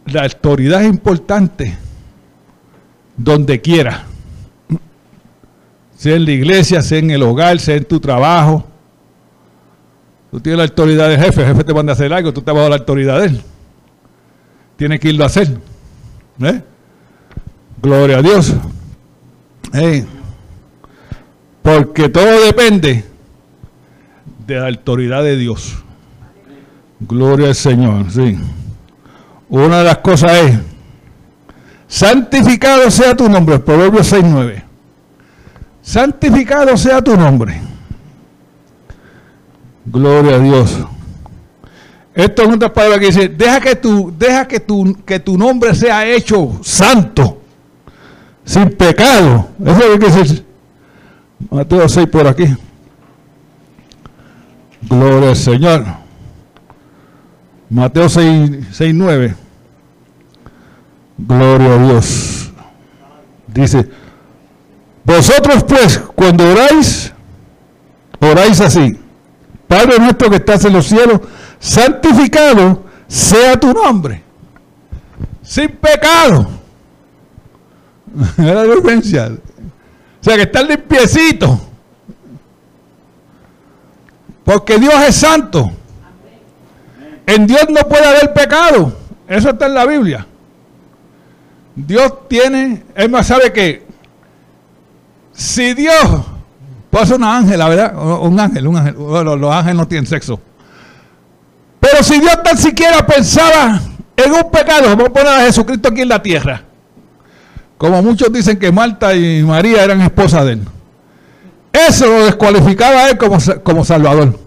La 0.07 0.23
autoridad 0.23 0.83
es 0.83 0.89
importante 0.89 1.77
donde 3.17 3.61
quiera. 3.61 4.05
Sea 5.97 6.15
en 6.15 6.25
la 6.25 6.31
iglesia, 6.31 6.81
sea 6.83 6.99
en 6.99 7.11
el 7.11 7.23
hogar, 7.25 7.59
sea 7.59 7.75
en 7.75 7.85
tu 7.85 7.99
trabajo. 7.99 8.68
Tú 10.31 10.41
tienes 10.41 10.59
la 10.59 10.65
autoridad 10.65 11.09
del 11.09 11.21
jefe, 11.21 11.41
el 11.41 11.49
jefe 11.49 11.65
te 11.65 11.75
manda 11.75 11.93
a 11.93 11.95
hacer 11.95 12.13
algo, 12.13 12.33
tú 12.33 12.43
vas 12.43 12.57
a 12.57 12.69
la 12.69 12.77
autoridad 12.77 13.21
de 13.21 13.27
él. 13.27 13.43
Tienes 14.77 15.01
que 15.01 15.09
irlo 15.09 15.25
a 15.25 15.29
hacer. 15.29 15.49
¿Eh? 16.41 16.63
Gloria 17.81 18.19
a 18.19 18.23
Dios. 18.23 18.55
Porque 21.63 22.09
todo 22.09 22.45
depende 22.45 23.05
de 24.47 24.55
la 24.55 24.69
autoridad 24.69 25.23
de 25.23 25.37
Dios. 25.37 25.83
Gloria 27.01 27.49
al 27.49 27.55
Señor, 27.55 28.11
sí. 28.11 28.39
Una 29.49 29.79
de 29.79 29.85
las 29.85 29.99
cosas 29.99 30.33
es, 30.33 30.59
santificado 31.87 32.91
sea 32.91 33.17
tu 33.17 33.29
nombre, 33.29 33.59
Proverbios 33.59 34.13
6.9. 34.13 34.63
Santificado 35.81 36.77
sea 36.77 37.01
tu 37.03 37.17
nombre. 37.17 37.68
Gloria 39.91 40.37
a 40.37 40.39
Dios. 40.39 40.79
Esto 42.15 42.43
es 42.43 42.49
otra 42.49 42.73
palabra 42.73 42.99
que 42.99 43.07
dice, 43.07 43.29
deja 43.29 43.61
que 43.61 43.77
tu, 43.77 44.13
deja 44.17 44.47
que 44.47 44.61
tu, 44.61 44.97
que 45.05 45.21
tu 45.21 45.39
nombre 45.39 45.75
sea 45.75 46.07
hecho 46.07 46.59
santo, 46.63 47.41
sin 48.45 48.71
pecado. 48.71 49.49
Eso 49.65 49.79
es 49.79 49.89
lo 49.89 49.99
que 49.99 50.07
dice 50.11 50.45
Mateo 51.51 51.89
6 51.89 52.07
por 52.09 52.27
aquí. 52.27 52.47
Gloria 54.83 55.31
al 55.31 55.37
Señor. 55.37 55.85
Mateo 57.71 58.09
6, 58.09 58.67
6 58.73 58.95
9. 58.95 59.35
Gloria 61.19 61.75
a 61.75 61.79
Dios. 61.79 62.53
Dice, 63.47 63.89
vosotros 65.05 65.65
pues, 65.65 65.99
cuando 66.15 66.51
oráis, 66.51 67.13
oráis 68.21 68.61
así. 68.61 68.99
Padre 69.69 69.99
nuestro 69.99 70.31
que 70.31 70.37
estás 70.37 70.65
en 70.65 70.73
los 70.73 70.87
cielos, 70.87 71.21
santificado 71.61 72.83
sea 73.07 73.61
tu 73.61 73.73
nombre. 73.73 74.23
Sin 75.43 75.69
pecado. 75.69 76.49
Es 78.39 78.45
la 78.45 78.65
diferencia. 78.65 79.31
O 80.21 80.25
sea 80.25 80.37
que 80.37 80.43
está 80.43 80.63
limpiecito. 80.63 81.61
Porque 84.43 84.79
Dios 84.79 84.95
es 85.07 85.15
santo. 85.15 85.71
En 87.27 87.47
Dios 87.47 87.67
no 87.69 87.83
puede 87.87 88.07
haber 88.07 88.33
pecado. 88.33 88.97
Eso 89.29 89.51
está 89.51 89.67
en 89.67 89.75
la 89.75 89.85
Biblia. 89.85 90.27
Dios 91.75 92.27
tiene, 92.29 92.83
es 92.95 93.11
más, 93.11 93.27
sabe 93.27 93.53
que 93.53 93.87
si 95.33 95.75
Dios 95.75 96.25
Puede 96.91 97.07
ser 97.07 97.17
una 97.17 97.37
ángela, 97.37 97.69
¿verdad? 97.69 97.95
Un 98.23 98.41
ángel, 98.41 98.67
un 98.67 98.77
ángel. 98.77 98.95
los 98.97 99.55
ángeles 99.55 99.77
no 99.77 99.89
tienen 99.89 100.07
sexo. 100.07 100.41
Pero 101.81 102.03
si 102.03 102.19
Dios 102.21 102.43
tan 102.43 102.57
siquiera 102.57 103.07
pensaba 103.07 103.81
en 104.17 104.33
un 104.33 104.51
pecado, 104.51 104.89
vamos 104.89 105.09
a 105.09 105.13
poner 105.13 105.29
a 105.29 105.41
Jesucristo 105.41 105.89
aquí 105.91 106.01
en 106.01 106.09
la 106.09 106.23
tierra. 106.23 106.63
Como 107.77 108.03
muchos 108.03 108.33
dicen 108.33 108.59
que 108.59 108.73
Marta 108.73 109.15
y 109.15 109.43
María 109.43 109.85
eran 109.85 110.01
esposas 110.01 110.45
de 110.47 110.53
él. 110.53 110.63
Eso 111.73 112.07
lo 112.07 112.25
descualificaba 112.25 113.03
a 113.03 113.11
él 113.11 113.19
como, 113.19 113.39
como 113.63 113.85
Salvador. 113.85 114.39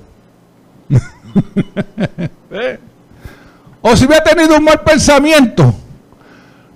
¿Eh? 2.52 2.80
O 3.82 3.96
si 3.96 4.06
hubiera 4.06 4.24
tenido 4.24 4.58
un 4.58 4.64
mal 4.64 4.82
pensamiento, 4.82 5.74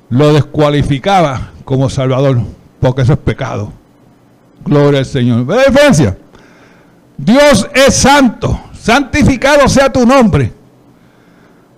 lo 0.09 0.33
descualificaba 0.33 1.51
como 1.65 1.89
Salvador, 1.89 2.39
porque 2.79 3.01
eso 3.01 3.13
es 3.13 3.19
pecado. 3.19 3.73
Gloria 4.65 4.99
al 4.99 5.05
Señor. 5.05 5.45
¿Ve 5.45 5.55
la 5.55 5.63
diferencia? 5.65 6.17
Dios 7.17 7.69
es 7.73 7.95
santo, 7.95 8.59
santificado 8.73 9.67
sea 9.69 9.93
tu 9.93 10.05
nombre. 10.05 10.51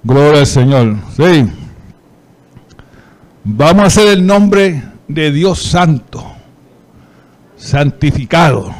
Gloria 0.04 0.40
al 0.40 0.48
Señor. 0.48 0.96
Sí. 1.16 1.46
Vamos 3.44 3.84
a 3.84 3.88
hacer 3.88 4.08
el 4.08 4.26
nombre 4.26 4.84
de 5.08 5.32
Dios 5.32 5.62
santo, 5.62 6.26
santificado. 7.58 8.74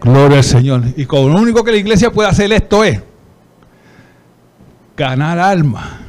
Gloria 0.00 0.38
al 0.38 0.44
Señor. 0.44 0.82
Y 0.96 1.04
con 1.04 1.32
lo 1.32 1.40
único 1.40 1.64
que 1.64 1.72
la 1.72 1.78
iglesia 1.78 2.10
puede 2.12 2.28
hacer 2.28 2.52
esto 2.52 2.84
es 2.84 3.02
ganar 4.96 5.38
alma 5.38 6.00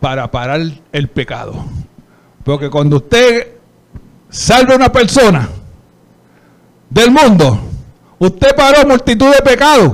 para 0.00 0.30
parar 0.30 0.60
el 0.92 1.08
pecado. 1.08 1.64
Porque 2.44 2.70
cuando 2.70 2.96
usted 2.96 3.55
salve 4.30 4.74
una 4.74 4.90
persona 4.90 5.48
del 6.90 7.10
mundo, 7.10 7.60
usted 8.18 8.54
paró 8.54 8.86
multitud 8.86 9.30
de 9.34 9.42
pecados 9.42 9.92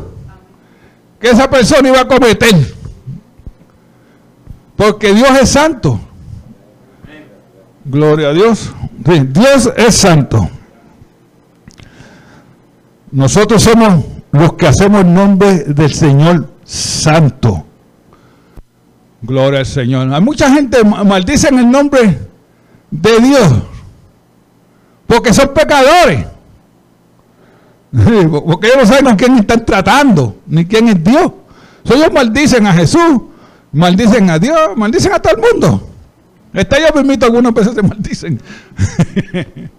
que 1.20 1.30
esa 1.30 1.48
persona 1.48 1.88
iba 1.88 2.00
a 2.00 2.08
cometer. 2.08 2.74
Porque 4.76 5.14
Dios 5.14 5.30
es 5.40 5.50
santo. 5.50 6.00
Gloria 7.84 8.28
a 8.28 8.32
Dios. 8.32 8.72
Dios 8.98 9.72
es 9.76 9.94
santo. 9.94 10.48
Nosotros 13.12 13.62
somos 13.62 14.04
los 14.32 14.54
que 14.54 14.66
hacemos 14.66 15.02
el 15.02 15.14
nombre 15.14 15.64
del 15.64 15.92
Señor 15.92 16.48
santo. 16.64 17.64
Gloria 19.20 19.60
al 19.60 19.66
Señor. 19.66 20.12
Hay 20.12 20.20
mucha 20.20 20.52
gente 20.52 20.82
maldice 20.82 21.48
en 21.48 21.58
el 21.60 21.70
nombre 21.70 22.18
de 22.90 23.20
Dios 23.20 23.52
porque 25.12 25.34
son 25.34 25.52
pecadores. 25.52 26.24
Porque 27.92 28.68
ellos 28.68 28.78
no 28.78 28.86
saben 28.86 29.04
con 29.04 29.16
quién 29.16 29.36
están 29.36 29.66
tratando, 29.66 30.38
ni 30.46 30.64
quién 30.64 30.88
es 30.88 31.04
Dios. 31.04 31.32
ellos 31.84 32.10
maldicen 32.10 32.66
a 32.66 32.72
Jesús, 32.72 33.20
maldicen 33.72 34.30
a 34.30 34.38
Dios, 34.38 34.74
maldicen 34.74 35.12
a 35.12 35.18
todo 35.18 35.34
el 35.36 35.52
mundo. 35.52 35.90
Está 36.54 36.80
yo 36.80 36.94
permito 36.94 37.26
algunas 37.26 37.52
veces 37.52 37.74
se 37.74 37.82
maldicen. 37.82 38.40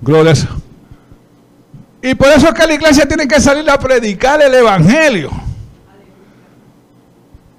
Gloria 0.00 0.32
a 0.32 2.06
Y 2.08 2.14
por 2.14 2.28
eso 2.28 2.48
es 2.48 2.54
que 2.54 2.66
la 2.66 2.74
iglesia 2.74 3.06
tiene 3.06 3.28
que 3.28 3.38
salir 3.42 3.68
a 3.68 3.78
predicar 3.78 4.40
el 4.40 4.54
evangelio. 4.54 5.30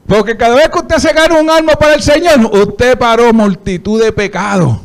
Porque 0.07 0.35
cada 0.35 0.55
vez 0.55 0.69
que 0.69 0.79
usted 0.79 0.97
se 0.97 1.13
gana 1.13 1.39
un 1.39 1.47
alma 1.47 1.73
para 1.73 1.93
el 1.93 2.01
Señor, 2.01 2.39
usted 2.51 2.97
paró 2.97 3.31
multitud 3.33 4.01
de 4.01 4.11
pecados. 4.11 4.84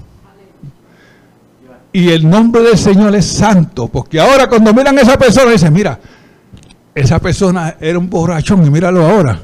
Y 1.92 2.08
el 2.10 2.28
nombre 2.28 2.62
del 2.62 2.78
Señor 2.78 3.14
es 3.14 3.26
santo. 3.26 3.88
Porque 3.88 4.20
ahora 4.20 4.48
cuando 4.48 4.72
miran 4.72 4.96
a 4.98 5.02
esa 5.02 5.18
persona, 5.18 5.50
dicen, 5.50 5.72
mira, 5.72 5.98
esa 6.94 7.18
persona 7.18 7.76
era 7.80 7.98
un 7.98 8.08
borrachón 8.08 8.64
y 8.64 8.70
míralo 8.70 9.04
ahora, 9.06 9.40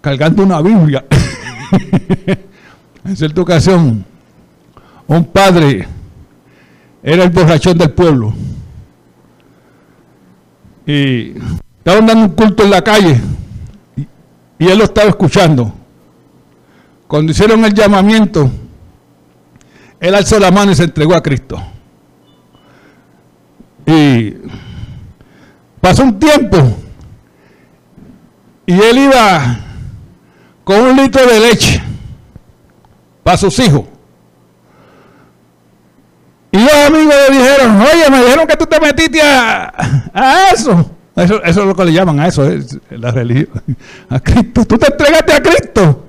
cargando 0.00 0.42
una 0.42 0.60
Biblia. 0.60 1.04
en 3.04 3.16
cierta 3.16 3.40
ocasión, 3.40 4.04
un 5.06 5.24
padre 5.24 5.88
era 7.02 7.24
el 7.24 7.30
borrachón 7.30 7.78
del 7.78 7.90
pueblo. 7.90 8.34
Y 10.86 11.34
estaban 11.78 12.06
dando 12.06 12.24
un 12.24 12.30
culto 12.30 12.64
en 12.64 12.70
la 12.70 12.82
calle 12.82 13.20
y 14.58 14.68
él 14.68 14.78
lo 14.78 14.84
estaba 14.84 15.08
escuchando. 15.08 15.72
Cuando 17.08 17.32
hicieron 17.32 17.64
el 17.64 17.74
llamamiento, 17.74 18.48
él 20.02 20.16
alzó 20.16 20.40
la 20.40 20.50
mano 20.50 20.72
y 20.72 20.74
se 20.74 20.82
entregó 20.82 21.14
a 21.14 21.22
Cristo. 21.22 21.62
Y 23.86 24.34
pasó 25.80 26.02
un 26.02 26.18
tiempo 26.18 26.76
y 28.66 28.72
él 28.72 28.98
iba 28.98 29.60
con 30.64 30.80
un 30.80 30.96
litro 30.96 31.24
de 31.24 31.38
leche 31.38 31.80
para 33.22 33.36
sus 33.36 33.56
hijos. 33.60 33.84
Y 36.50 36.58
los 36.58 36.72
amigos 36.72 37.14
le 37.28 37.38
dijeron, 37.38 37.80
oye, 37.80 38.10
me 38.10 38.24
dijeron 38.24 38.46
que 38.48 38.56
tú 38.56 38.66
te 38.66 38.80
metiste 38.80 39.22
a, 39.22 39.72
a 40.12 40.50
eso. 40.52 40.90
Eso, 41.14 41.44
es 41.44 41.56
lo 41.56 41.76
que 41.76 41.84
le 41.84 41.92
llaman 41.92 42.18
a 42.18 42.26
eso, 42.26 42.44
es 42.44 42.76
la 42.90 43.12
religión. 43.12 43.62
A 44.08 44.18
Cristo. 44.18 44.64
Tú 44.64 44.76
te 44.78 44.86
entregaste 44.88 45.32
a 45.32 45.40
Cristo. 45.40 46.06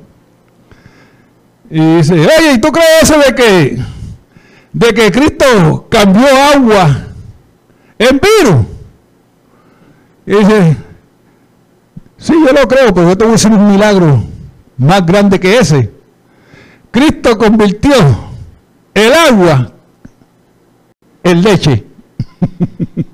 Y 1.76 1.96
dice, 1.96 2.14
oye, 2.14 2.54
¿y 2.54 2.58
tú 2.60 2.72
crees 2.72 3.02
eso 3.02 3.18
de 3.18 3.34
que, 3.34 3.84
de 4.74 4.94
que 4.94 5.12
Cristo 5.12 5.88
cambió 5.90 6.28
agua 6.54 7.08
en 7.98 8.22
vino? 8.22 8.68
Y 10.24 10.36
dice, 10.36 10.78
sí, 12.16 12.34
yo 12.46 12.54
lo 12.54 12.68
creo, 12.68 12.94
pero 12.94 13.10
yo 13.10 13.18
te 13.18 13.24
voy 13.26 13.32
a 13.32 13.36
hacer 13.38 13.52
un 13.52 13.72
milagro 13.72 14.24
más 14.78 15.04
grande 15.04 15.40
que 15.40 15.58
ese. 15.58 15.92
Cristo 16.92 17.36
convirtió 17.40 17.96
el 18.94 19.12
agua 19.12 19.72
en 21.24 21.42
leche. 21.42 21.88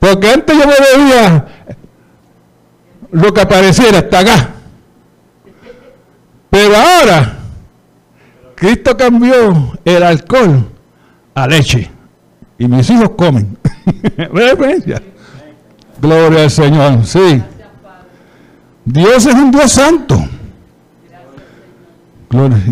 Porque 0.00 0.28
antes 0.28 0.58
yo 0.58 0.66
me 0.66 0.74
bebía 0.98 1.46
lo 3.12 3.32
que 3.32 3.40
apareciera 3.40 3.98
hasta 3.98 4.18
acá. 4.18 4.48
Pero 6.50 6.74
ahora, 6.76 7.43
Cristo 8.64 8.96
cambió 8.96 9.72
el 9.84 10.02
alcohol 10.02 10.66
a 11.34 11.46
leche. 11.46 11.90
Y 12.56 12.66
mis 12.66 12.88
hijos 12.88 13.10
comen. 13.10 13.58
Gloria 16.00 16.44
al 16.44 16.50
Señor. 16.50 17.04
Sí. 17.04 17.42
Dios 18.86 19.26
es 19.26 19.34
un 19.34 19.50
Dios 19.50 19.70
santo. 19.70 20.18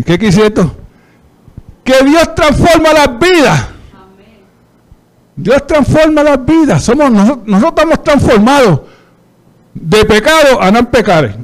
¿Qué 0.03 0.17
quisieron? 0.17 0.73
Que 1.83 2.03
Dios 2.03 2.33
transforma 2.33 2.91
las 2.91 3.19
vidas. 3.19 3.67
Dios 5.35 5.67
transforma 5.67 6.23
las 6.23 6.43
vidas. 6.43 6.81
Somos, 6.81 7.11
nosotros, 7.11 7.47
nosotros 7.47 7.71
estamos 7.71 8.03
transformados 8.03 8.81
de 9.75 10.05
pecado 10.05 10.59
a 10.59 10.71
no 10.71 10.89
pecar. 10.89 11.37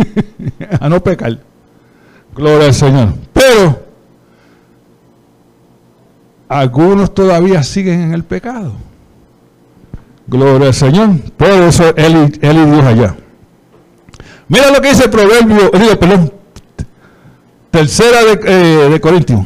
a 0.80 0.88
no 0.88 1.04
pecar. 1.04 1.38
Gloria 2.34 2.68
al 2.68 2.74
Señor. 2.74 3.25
Pero 3.46 3.82
algunos 6.48 7.14
todavía 7.14 7.62
siguen 7.62 8.00
en 8.00 8.12
el 8.12 8.24
pecado. 8.24 8.72
Gloria 10.26 10.68
al 10.68 10.74
Señor. 10.74 11.20
Por 11.36 11.48
eso 11.48 11.94
él, 11.96 12.32
y 12.40 12.48
Dios 12.48 12.84
allá. 12.84 13.16
Mira 14.48 14.70
lo 14.70 14.80
que 14.80 14.88
dice 14.88 15.04
el 15.04 15.10
proverbio, 15.10 15.70
digo, 15.72 15.98
perdón, 15.98 16.32
tercera 17.70 18.22
de, 18.24 18.40
eh, 18.44 18.88
de 18.90 19.00
Corintios. 19.00 19.40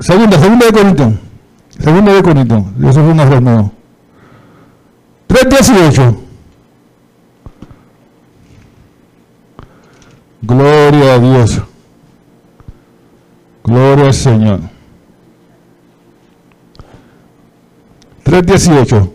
segunda, 0.00 0.38
segunda 0.38 0.66
de 0.66 0.72
Corintios. 0.72 1.12
Segunda 1.78 2.14
de 2.14 2.22
Corintios. 2.22 2.62
Eso 2.80 2.92
fue 3.02 3.12
un 3.12 3.20
error 3.20 3.42
nuevo. 3.42 3.72
3.18. 5.28 6.27
Gloria 10.42 11.14
a 11.14 11.18
Dios. 11.18 11.60
Gloria 13.64 14.06
al 14.06 14.14
Señor. 14.14 14.60
3.18. 18.24 19.10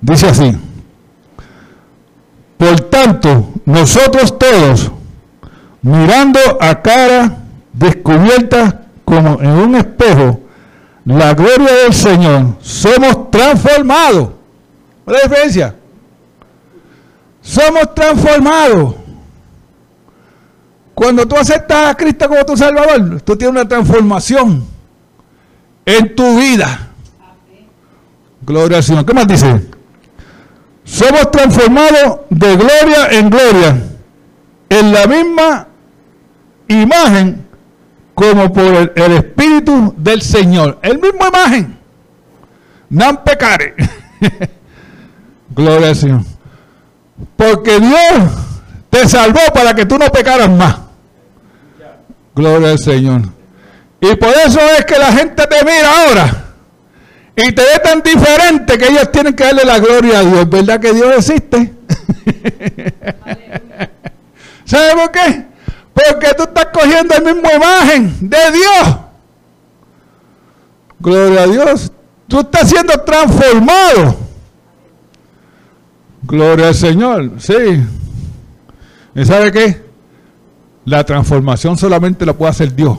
Dice 0.00 0.26
así. 0.28 0.56
Por 2.56 2.80
tanto, 2.80 3.48
nosotros 3.64 4.36
todos, 4.38 4.90
mirando 5.82 6.40
a 6.60 6.82
cara 6.82 7.38
descubierta 7.72 8.82
como 9.04 9.40
en 9.40 9.50
un 9.50 9.74
espejo 9.76 10.40
la 11.04 11.32
gloria 11.32 11.72
del 11.84 11.94
Señor, 11.94 12.56
somos 12.60 13.30
transformados. 13.30 14.30
¿La 15.06 15.20
diferencia? 15.22 15.74
Somos 17.40 17.94
transformados. 17.94 18.94
Cuando 20.98 21.28
tú 21.28 21.36
aceptas 21.36 21.90
a 21.90 21.94
Cristo 21.94 22.28
como 22.28 22.44
tu 22.44 22.56
Salvador, 22.56 23.20
tú 23.20 23.36
tienes 23.36 23.52
una 23.52 23.68
transformación 23.68 24.66
en 25.86 26.16
tu 26.16 26.40
vida. 26.40 26.88
Gloria 28.40 28.78
al 28.78 28.82
Señor. 28.82 29.06
¿Qué 29.06 29.14
más 29.14 29.28
dice? 29.28 29.64
Somos 30.82 31.30
transformados 31.30 32.22
de 32.30 32.56
gloria 32.56 33.10
en 33.12 33.30
gloria 33.30 33.80
en 34.68 34.92
la 34.92 35.06
misma 35.06 35.68
imagen 36.66 37.46
como 38.12 38.52
por 38.52 38.90
el, 38.96 39.12
Espíritu 39.12 39.94
del 39.96 40.20
Señor. 40.20 40.80
El 40.82 40.98
mismo 40.98 41.28
imagen. 41.28 41.78
No 42.90 43.22
pecare. 43.22 43.76
Gloria 45.50 45.90
al 45.90 45.96
Señor. 45.96 46.22
Porque 47.36 47.78
Dios 47.78 48.32
te 48.90 49.08
salvó 49.08 49.42
para 49.54 49.74
que 49.74 49.86
tú 49.86 49.96
no 49.96 50.06
pecaras 50.06 50.50
más. 50.50 50.87
Gloria 52.38 52.70
al 52.70 52.78
Señor. 52.78 53.22
Y 54.00 54.14
por 54.14 54.28
eso 54.28 54.60
es 54.78 54.84
que 54.84 54.96
la 54.96 55.10
gente 55.10 55.44
te 55.44 55.64
mira 55.64 55.90
ahora 55.90 56.44
y 57.34 57.50
te 57.50 57.62
ve 57.62 57.80
tan 57.82 58.00
diferente 58.00 58.78
que 58.78 58.86
ellos 58.86 59.10
tienen 59.10 59.34
que 59.34 59.42
darle 59.42 59.64
la 59.64 59.80
gloria 59.80 60.20
a 60.20 60.22
Dios. 60.22 60.48
¿Verdad 60.48 60.78
que 60.78 60.92
Dios 60.92 61.16
existe? 61.16 61.74
¿Sabe 64.64 64.92
por 64.94 65.10
qué? 65.10 65.46
Porque 65.92 66.28
tú 66.36 66.44
estás 66.44 66.66
cogiendo 66.72 67.12
la 67.16 67.32
misma 67.32 67.54
imagen 67.54 68.16
de 68.20 68.52
Dios. 68.52 68.96
Gloria 71.00 71.42
a 71.42 71.46
Dios. 71.48 71.90
Tú 72.28 72.38
estás 72.38 72.70
siendo 72.70 73.00
transformado. 73.00 74.16
Gloria 76.22 76.68
al 76.68 76.74
Señor. 76.76 77.32
Sí. 77.38 77.82
¿Y 79.16 79.24
sabe 79.24 79.50
qué? 79.50 79.87
La 80.88 81.04
transformación 81.04 81.76
solamente 81.76 82.24
la 82.24 82.32
puede 82.32 82.50
hacer 82.50 82.74
Dios. 82.74 82.98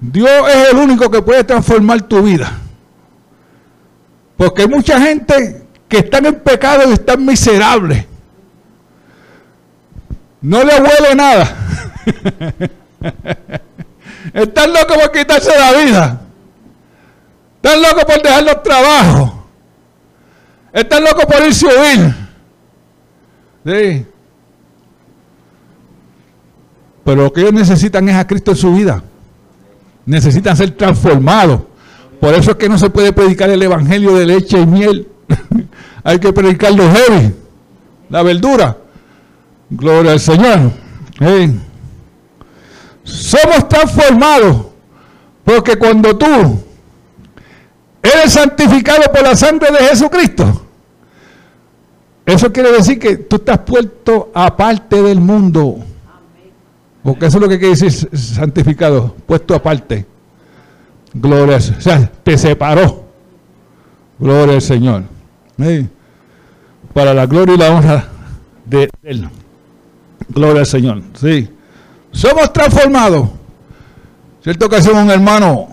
Dios 0.00 0.28
es 0.48 0.72
el 0.72 0.76
único 0.76 1.08
que 1.08 1.22
puede 1.22 1.44
transformar 1.44 2.02
tu 2.02 2.20
vida. 2.20 2.50
Porque 4.36 4.62
hay 4.62 4.68
mucha 4.68 5.00
gente 5.00 5.62
que 5.88 5.98
están 5.98 6.26
en 6.26 6.34
pecado 6.40 6.90
y 6.90 6.94
están 6.94 7.24
miserables. 7.24 8.04
No 10.40 10.64
le 10.64 10.80
huele 10.80 11.14
nada. 11.14 11.44
están 14.34 14.72
locos 14.72 14.96
por 14.96 15.12
quitarse 15.12 15.56
la 15.56 15.72
vida. 15.74 16.20
Están 17.62 17.82
locos 17.82 18.04
por 18.04 18.20
dejar 18.20 18.42
los 18.42 18.62
trabajos. 18.64 19.32
Están 20.72 21.04
locos 21.04 21.24
por 21.24 21.40
irse 21.46 21.66
a 21.66 21.80
huir. 21.80 22.14
Sí. 23.64 24.06
Pero 27.08 27.22
lo 27.22 27.32
que 27.32 27.40
ellos 27.40 27.54
necesitan 27.54 28.06
es 28.10 28.16
a 28.16 28.26
Cristo 28.26 28.50
en 28.50 28.56
su 28.58 28.74
vida. 28.74 29.02
Necesitan 30.04 30.54
ser 30.54 30.72
transformados. 30.72 31.62
Por 32.20 32.34
eso 32.34 32.50
es 32.50 32.58
que 32.58 32.68
no 32.68 32.76
se 32.76 32.90
puede 32.90 33.14
predicar 33.14 33.48
el 33.48 33.62
evangelio 33.62 34.14
de 34.14 34.26
leche 34.26 34.60
y 34.60 34.66
miel. 34.66 35.08
Hay 36.04 36.18
que 36.18 36.34
predicar 36.34 36.74
los 36.74 36.86
heavy, 36.94 37.34
la 38.10 38.22
verdura. 38.22 38.76
Gloria 39.70 40.12
al 40.12 40.20
Señor. 40.20 40.70
Somos 43.04 43.66
transformados 43.70 44.66
porque 45.44 45.76
cuando 45.76 46.14
tú 46.14 46.62
eres 48.02 48.34
santificado 48.34 49.10
por 49.10 49.22
la 49.22 49.34
sangre 49.34 49.70
de 49.70 49.78
Jesucristo, 49.78 50.60
eso 52.26 52.52
quiere 52.52 52.70
decir 52.70 52.98
que 52.98 53.16
tú 53.16 53.36
estás 53.36 53.60
puesto 53.60 54.30
aparte 54.34 55.00
del 55.00 55.20
mundo. 55.20 55.86
Porque 57.08 57.24
eso 57.24 57.38
es 57.38 57.42
lo 57.42 57.48
que 57.48 57.58
quiere 57.58 57.74
decir 57.74 57.90
santificado, 57.90 59.16
puesto 59.26 59.54
aparte. 59.54 60.04
Gloria 61.14 61.54
al 61.56 61.62
Señor. 61.62 61.78
O 61.78 61.82
sea, 61.82 62.12
te 62.22 62.36
separó. 62.36 63.04
Gloria 64.18 64.56
al 64.56 64.60
Señor. 64.60 65.04
Para 66.92 67.14
la 67.14 67.24
gloria 67.24 67.54
y 67.54 67.56
la 67.56 67.70
honra 67.70 68.04
de 68.66 68.90
Él. 69.04 69.26
Gloria 70.28 70.60
al 70.60 70.66
Señor. 70.66 71.02
Sí. 71.18 71.48
Somos 72.12 72.52
transformados. 72.52 73.30
Cierto 74.42 74.66
ocasión 74.66 74.98
un 74.98 75.10
hermano 75.10 75.68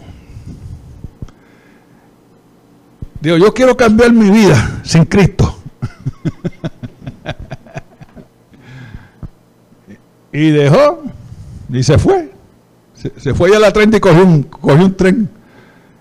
dijo, 3.19 3.35
yo 3.35 3.53
quiero 3.53 3.75
cambiar 3.75 4.13
mi 4.13 4.29
vida 4.29 4.79
sin 4.85 5.03
Cristo. 5.03 5.53
y 10.31 10.51
dejó 10.51 11.03
y 11.69 11.83
se 11.83 11.97
fue. 11.97 12.31
Se, 13.17 13.33
fue 13.33 13.55
a 13.55 13.59
la 13.59 13.71
30 13.71 13.97
y 13.97 13.99
cogió 13.99 14.23
un, 14.23 14.43
cogió 14.43 14.85
un 14.85 14.95
tren 14.95 15.29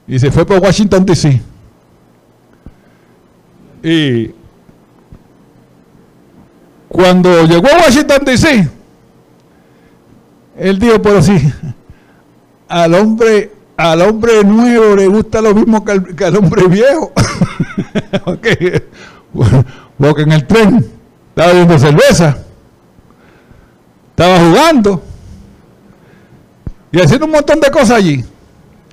y 0.07 0.19
se 0.19 0.31
fue 0.31 0.47
por 0.47 0.59
Washington 0.61 1.05
DC. 1.05 1.41
Y 3.83 4.31
cuando 6.89 7.45
llegó 7.45 7.69
a 7.69 7.79
Washington 7.79 8.25
DC, 8.25 8.69
él 10.57 10.79
dijo, 10.79 11.03
pero 11.03 11.21
sí, 11.21 11.53
al 12.69 12.95
hombre, 12.95 13.53
al 13.77 14.01
hombre 14.03 14.45
nuevo 14.45 14.97
le 14.97 15.09
gusta 15.09 15.43
lo 15.43 15.55
mismo 15.55 15.85
que 15.85 16.25
al, 16.25 16.37
hombre 16.37 16.69
viejo. 16.69 17.13
Porque 19.99 20.23
en 20.23 20.33
el 20.33 20.47
tren 20.47 20.87
estaba 21.31 21.49
bebiendo 21.49 21.79
cerveza, 21.79 22.39
estaba 24.11 24.39
jugando 24.39 25.03
y 26.95 27.01
haciendo 27.01 27.27
un 27.27 27.33
montón 27.33 27.59
de 27.59 27.69
cosas 27.73 27.91
allí. 27.91 28.25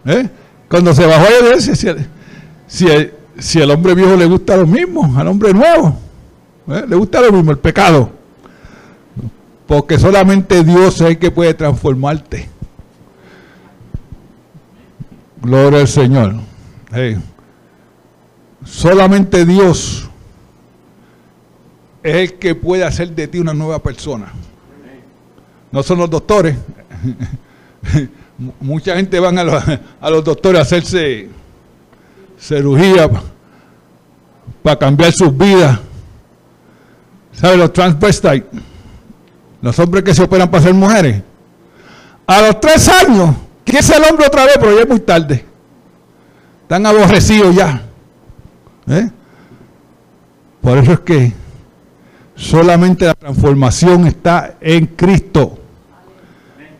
¿eh? 0.05 0.27
Cuando 0.67 0.91
se 0.91 1.05
bajó 1.05 1.23
a 1.23 1.49
decir 1.49 1.75
si, 2.65 2.87
si, 3.37 3.61
al 3.61 3.69
hombre 3.69 3.93
viejo 3.93 4.15
le 4.15 4.25
gusta 4.25 4.57
lo 4.57 4.65
mismo, 4.65 5.15
al 5.19 5.27
hombre 5.27 5.53
nuevo. 5.53 5.99
¿Eh? 6.67 6.83
Le 6.89 6.95
gusta 6.95 7.21
lo 7.21 7.31
mismo, 7.31 7.51
el 7.51 7.59
pecado. 7.59 8.09
Porque 9.67 9.99
solamente 9.99 10.63
Dios 10.63 10.95
es 10.95 11.01
el 11.01 11.19
que 11.19 11.29
puede 11.29 11.53
transformarte. 11.53 12.49
Gloria 15.39 15.81
al 15.81 15.87
Señor. 15.87 16.35
Solamente 18.65 19.45
Dios 19.45 20.09
es 22.01 22.15
el 22.15 22.33
que 22.39 22.55
puede 22.55 22.83
hacer 22.83 23.11
de 23.11 23.27
ti 23.27 23.37
una 23.37 23.53
nueva 23.53 23.77
persona. 23.77 24.33
No 25.71 25.83
son 25.83 25.99
los 25.99 26.09
doctores. 26.09 26.57
Mucha 28.59 28.95
gente 28.95 29.19
van 29.19 29.37
a 29.37 29.43
los, 29.43 29.63
a 30.01 30.09
los 30.09 30.23
doctores 30.23 30.59
a 30.59 30.61
hacerse 30.63 31.29
cirugía 32.39 33.09
para 34.63 34.79
cambiar 34.79 35.11
sus 35.11 35.35
vidas 35.37 35.79
¿Sabe? 37.33 37.57
Los 37.57 37.73
transvestites, 37.73 38.43
los 39.61 39.79
hombres 39.79 40.03
que 40.03 40.13
se 40.13 40.23
operan 40.23 40.49
para 40.51 40.63
ser 40.63 40.73
mujeres. 40.73 41.23
A 42.27 42.41
los 42.41 42.59
tres 42.59 42.87
años, 42.87 43.35
es 43.65 43.89
el 43.89 44.03
hombre 44.03 44.27
otra 44.27 44.45
vez, 44.45 44.55
pero 44.59 44.75
ya 44.75 44.81
es 44.81 44.87
muy 44.87 44.99
tarde. 44.99 45.45
Están 46.63 46.85
aborrecidos 46.85 47.55
ya. 47.55 47.81
¿Eh? 48.87 49.09
Por 50.61 50.77
eso 50.77 50.93
es 50.93 50.99
que 50.99 51.33
solamente 52.35 53.05
la 53.05 53.15
transformación 53.15 54.07
está 54.07 54.57
en 54.61 54.85
Cristo. 54.87 55.57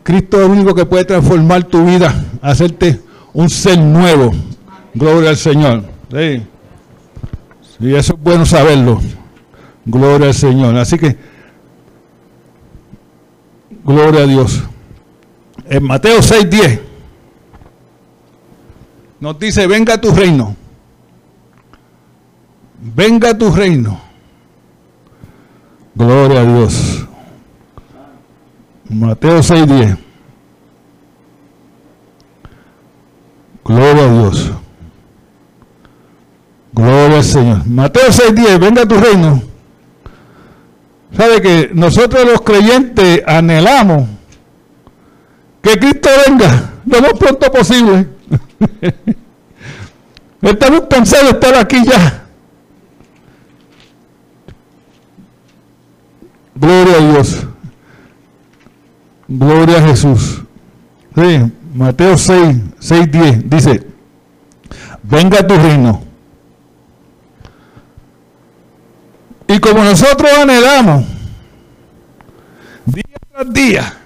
Cristo 0.02 0.38
es 0.38 0.46
el 0.46 0.50
único 0.50 0.74
que 0.74 0.84
puede 0.84 1.04
transformar 1.04 1.64
tu 1.64 1.84
vida, 1.84 2.24
hacerte 2.40 3.00
un 3.32 3.48
ser 3.48 3.78
nuevo. 3.78 4.32
Gloria 4.94 5.30
al 5.30 5.36
Señor. 5.36 5.84
Sí. 6.10 6.42
Y 7.80 7.94
eso 7.94 8.14
es 8.14 8.20
bueno 8.20 8.44
saberlo. 8.44 9.00
Gloria 9.84 10.28
al 10.28 10.34
Señor. 10.34 10.76
Así 10.76 10.98
que, 10.98 11.16
gloria 13.84 14.22
a 14.22 14.26
Dios. 14.26 14.62
En 15.68 15.84
Mateo 15.84 16.20
6:10 16.20 16.80
nos 19.20 19.38
dice, 19.38 19.66
venga 19.66 20.00
tu 20.00 20.10
reino. 20.10 20.56
Venga 22.80 23.38
tu 23.38 23.52
reino. 23.52 24.00
Gloria 25.94 26.40
a 26.40 26.44
Dios. 26.44 27.06
Mateo 28.92 29.42
6:10. 29.42 29.98
Gloria 33.64 34.04
a 34.04 34.12
Dios. 34.12 34.52
Gloria 36.72 37.16
al 37.16 37.24
Señor. 37.24 37.66
Mateo 37.66 38.10
6:10, 38.10 38.58
venga 38.58 38.86
tu 38.86 38.98
reino. 38.98 39.42
¿Sabe 41.16 41.40
que 41.42 41.70
nosotros 41.74 42.24
los 42.24 42.40
creyentes 42.40 43.22
anhelamos 43.26 44.08
que 45.60 45.78
Cristo 45.78 46.08
venga 46.26 46.72
lo 46.86 47.00
más 47.02 47.12
pronto 47.12 47.52
posible? 47.52 48.08
Estamos 50.42 50.82
cansados 50.88 51.26
de 51.26 51.32
estar 51.32 51.54
aquí 51.54 51.84
ya. 51.84 52.24
Gloria 56.54 56.96
a 56.96 57.12
Dios. 57.12 57.46
Gloria 59.28 59.78
a 59.78 59.82
Jesús. 59.82 60.42
Sí, 61.14 61.52
Mateo 61.74 62.16
6, 62.16 62.56
6, 62.78 63.10
10 63.10 63.50
dice, 63.50 63.86
venga 65.02 65.46
tu 65.46 65.54
reino. 65.54 66.02
Y 69.48 69.58
como 69.58 69.84
nosotros 69.84 70.30
anhelamos 70.38 71.04
día 72.86 73.04
tras 73.30 73.52
día 73.52 73.98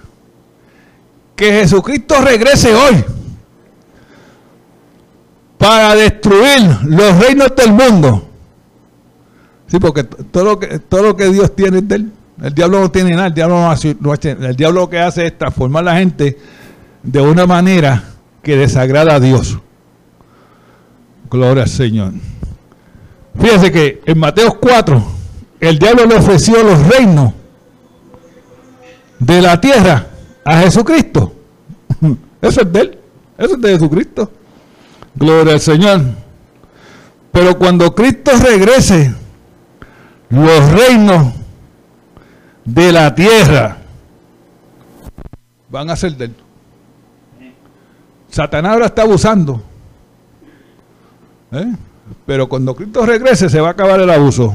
que 1.35 1.51
Jesucristo 1.53 2.15
regrese 2.21 2.73
hoy 2.73 3.05
para 5.57 5.95
destruir 5.95 6.61
los 6.83 7.19
reinos 7.19 7.55
del 7.55 7.71
mundo. 7.71 8.27
Sí, 9.67 9.79
porque 9.79 10.03
todo 10.03 10.43
lo 10.43 10.59
que, 10.59 10.79
todo 10.79 11.03
lo 11.03 11.15
que 11.15 11.29
Dios 11.29 11.55
tiene 11.55 11.79
es 11.79 11.87
de 11.87 11.95
él. 11.95 12.11
El 12.41 12.53
diablo 12.53 12.81
no 12.81 12.91
tiene 12.91 13.11
nada, 13.11 13.27
el 13.27 13.33
diablo, 13.33 13.55
no 13.55 13.71
hace, 13.71 14.31
el 14.31 14.55
diablo 14.55 14.81
lo 14.81 14.89
que 14.89 14.99
hace 14.99 15.25
es 15.25 15.37
transformar 15.37 15.81
a 15.81 15.93
la 15.93 15.97
gente 15.97 16.37
de 17.01 17.21
una 17.21 17.47
manera 17.47 18.03
que 18.43 18.55
desagrada 18.55 19.15
a 19.15 19.19
Dios. 19.19 19.57
Gloria 21.29 21.63
al 21.63 21.69
Señor. 21.69 22.13
Fíjense 23.39 23.71
que 23.71 24.01
en 24.05 24.19
Mateo 24.19 24.59
4, 24.59 25.03
el 25.59 25.79
diablo 25.79 26.05
le 26.05 26.15
ofreció 26.15 26.61
los 26.63 26.87
reinos 26.87 27.33
de 29.19 29.41
la 29.41 29.59
tierra 29.59 30.07
a 30.45 30.59
Jesucristo. 30.61 31.33
Eso 32.41 32.61
es 32.61 32.71
de 32.71 32.79
él, 32.79 32.97
eso 33.37 33.55
es 33.55 33.61
de 33.61 33.69
Jesucristo. 33.71 34.31
Gloria 35.15 35.53
al 35.53 35.59
Señor. 35.59 36.01
Pero 37.31 37.57
cuando 37.57 37.93
Cristo 37.93 38.31
regrese, 38.39 39.13
los 40.29 40.71
reinos 40.71 41.33
de 42.67 42.91
la 42.91 43.15
tierra 43.15 43.77
van 45.69 45.89
a 45.89 45.95
ser 45.95 46.15
de. 46.17 46.31
Satanás 48.29 48.73
ahora 48.73 48.85
está 48.87 49.03
abusando. 49.03 49.63
¿eh? 51.53 51.73
Pero 52.25 52.47
cuando 52.49 52.75
Cristo 52.75 53.05
regrese 53.05 53.49
se 53.49 53.61
va 53.61 53.69
a 53.69 53.71
acabar 53.71 53.99
el 54.01 54.09
abuso. 54.09 54.53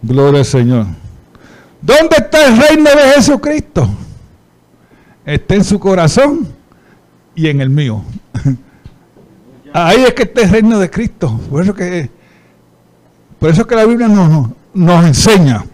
Gloria 0.00 0.40
al 0.40 0.46
Señor. 0.46 0.86
¿Dónde 1.82 2.16
está 2.16 2.46
el 2.46 2.56
reino 2.56 2.90
de 2.90 3.12
Jesucristo? 3.14 3.88
Está 5.24 5.56
en 5.56 5.64
su 5.64 5.80
corazón 5.80 6.48
y 7.34 7.48
en 7.48 7.60
el 7.60 7.68
mío. 7.68 8.04
Ahí 9.72 10.04
es 10.04 10.14
que 10.14 10.22
está 10.22 10.42
el 10.42 10.50
reino 10.50 10.78
de 10.78 10.88
Cristo. 10.88 11.38
Por 11.50 11.64
eso 11.64 11.74
que, 11.74 12.08
por 13.40 13.50
eso 13.50 13.66
que 13.66 13.74
la 13.74 13.84
Biblia 13.84 14.06
nos, 14.06 14.50
nos 14.72 15.04
enseña 15.04 15.64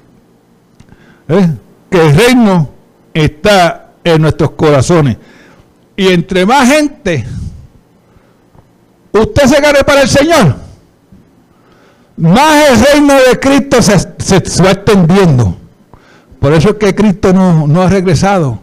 ¿eh? 1.32 1.50
que 1.90 2.00
el 2.00 2.16
reino 2.16 2.68
está 3.12 3.92
en 4.04 4.22
nuestros 4.22 4.52
corazones. 4.52 5.16
Y 5.96 6.08
entre 6.08 6.46
más 6.46 6.68
gente 6.68 7.26
usted 9.12 9.46
se 9.46 9.60
gane 9.60 9.84
para 9.84 10.02
el 10.02 10.08
Señor, 10.08 10.56
más 12.16 12.70
el 12.70 12.92
reino 12.92 13.14
de 13.14 13.38
Cristo 13.38 13.82
se, 13.82 13.98
se, 13.98 14.62
va 14.62 14.70
extendiendo. 14.70 15.56
Por 16.40 16.52
eso 16.54 16.70
es 16.70 16.76
que 16.76 16.94
Cristo 16.94 17.32
no, 17.32 17.66
no 17.66 17.82
ha 17.82 17.88
regresado. 17.88 18.60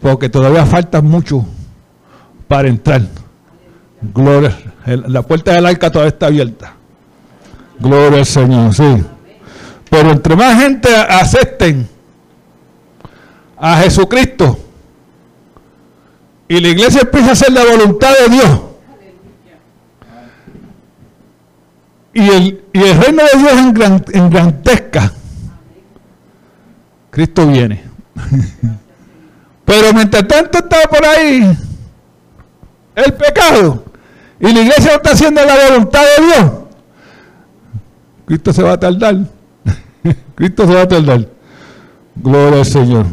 Porque 0.00 0.28
todavía 0.28 0.66
falta 0.66 1.00
mucho 1.00 1.44
para 2.48 2.68
entrar. 2.68 3.02
Gloria. 4.12 4.56
La 4.86 5.22
puerta 5.22 5.52
del 5.52 5.66
arca 5.66 5.90
todavía 5.90 6.10
está 6.10 6.26
abierta. 6.26 6.74
Gloria 7.80 8.18
al 8.18 8.26
Señor, 8.26 8.74
sí. 8.74 9.04
Pero 9.90 10.10
entre 10.10 10.36
más 10.36 10.60
gente 10.60 10.94
acepten 10.94 11.88
a 13.56 13.76
Jesucristo 13.78 14.58
y 16.48 16.60
la 16.60 16.68
iglesia 16.68 17.02
empieza 17.02 17.30
a 17.30 17.32
hacer 17.32 17.52
la 17.52 17.64
voluntad 17.64 18.12
de 18.26 18.34
Dios 18.34 18.60
y 22.14 22.30
el, 22.30 22.64
y 22.72 22.82
el 22.82 23.02
reino 23.02 23.22
de 23.24 23.38
Dios 23.38 24.04
engrandezca, 24.12 25.12
Cristo 27.10 27.46
viene. 27.46 27.82
Pero 29.64 29.92
mientras 29.92 30.26
tanto 30.28 30.58
está 30.58 30.82
por 30.88 31.04
ahí 31.04 31.58
el 32.94 33.14
pecado 33.14 33.84
y 34.38 34.52
la 34.52 34.60
iglesia 34.60 34.90
no 34.92 34.96
está 34.96 35.10
haciendo 35.10 35.44
la 35.44 35.68
voluntad 35.68 36.02
de 36.16 36.24
Dios, 36.24 36.52
Cristo 38.26 38.52
se 38.52 38.62
va 38.62 38.72
a 38.72 38.80
tardar. 38.80 39.16
Cristo 40.34 40.66
se 40.66 40.74
va 40.74 40.82
a 40.82 40.88
tardar. 40.88 41.28
Gloria 42.16 42.58
al 42.60 42.66
Señor. 42.66 43.06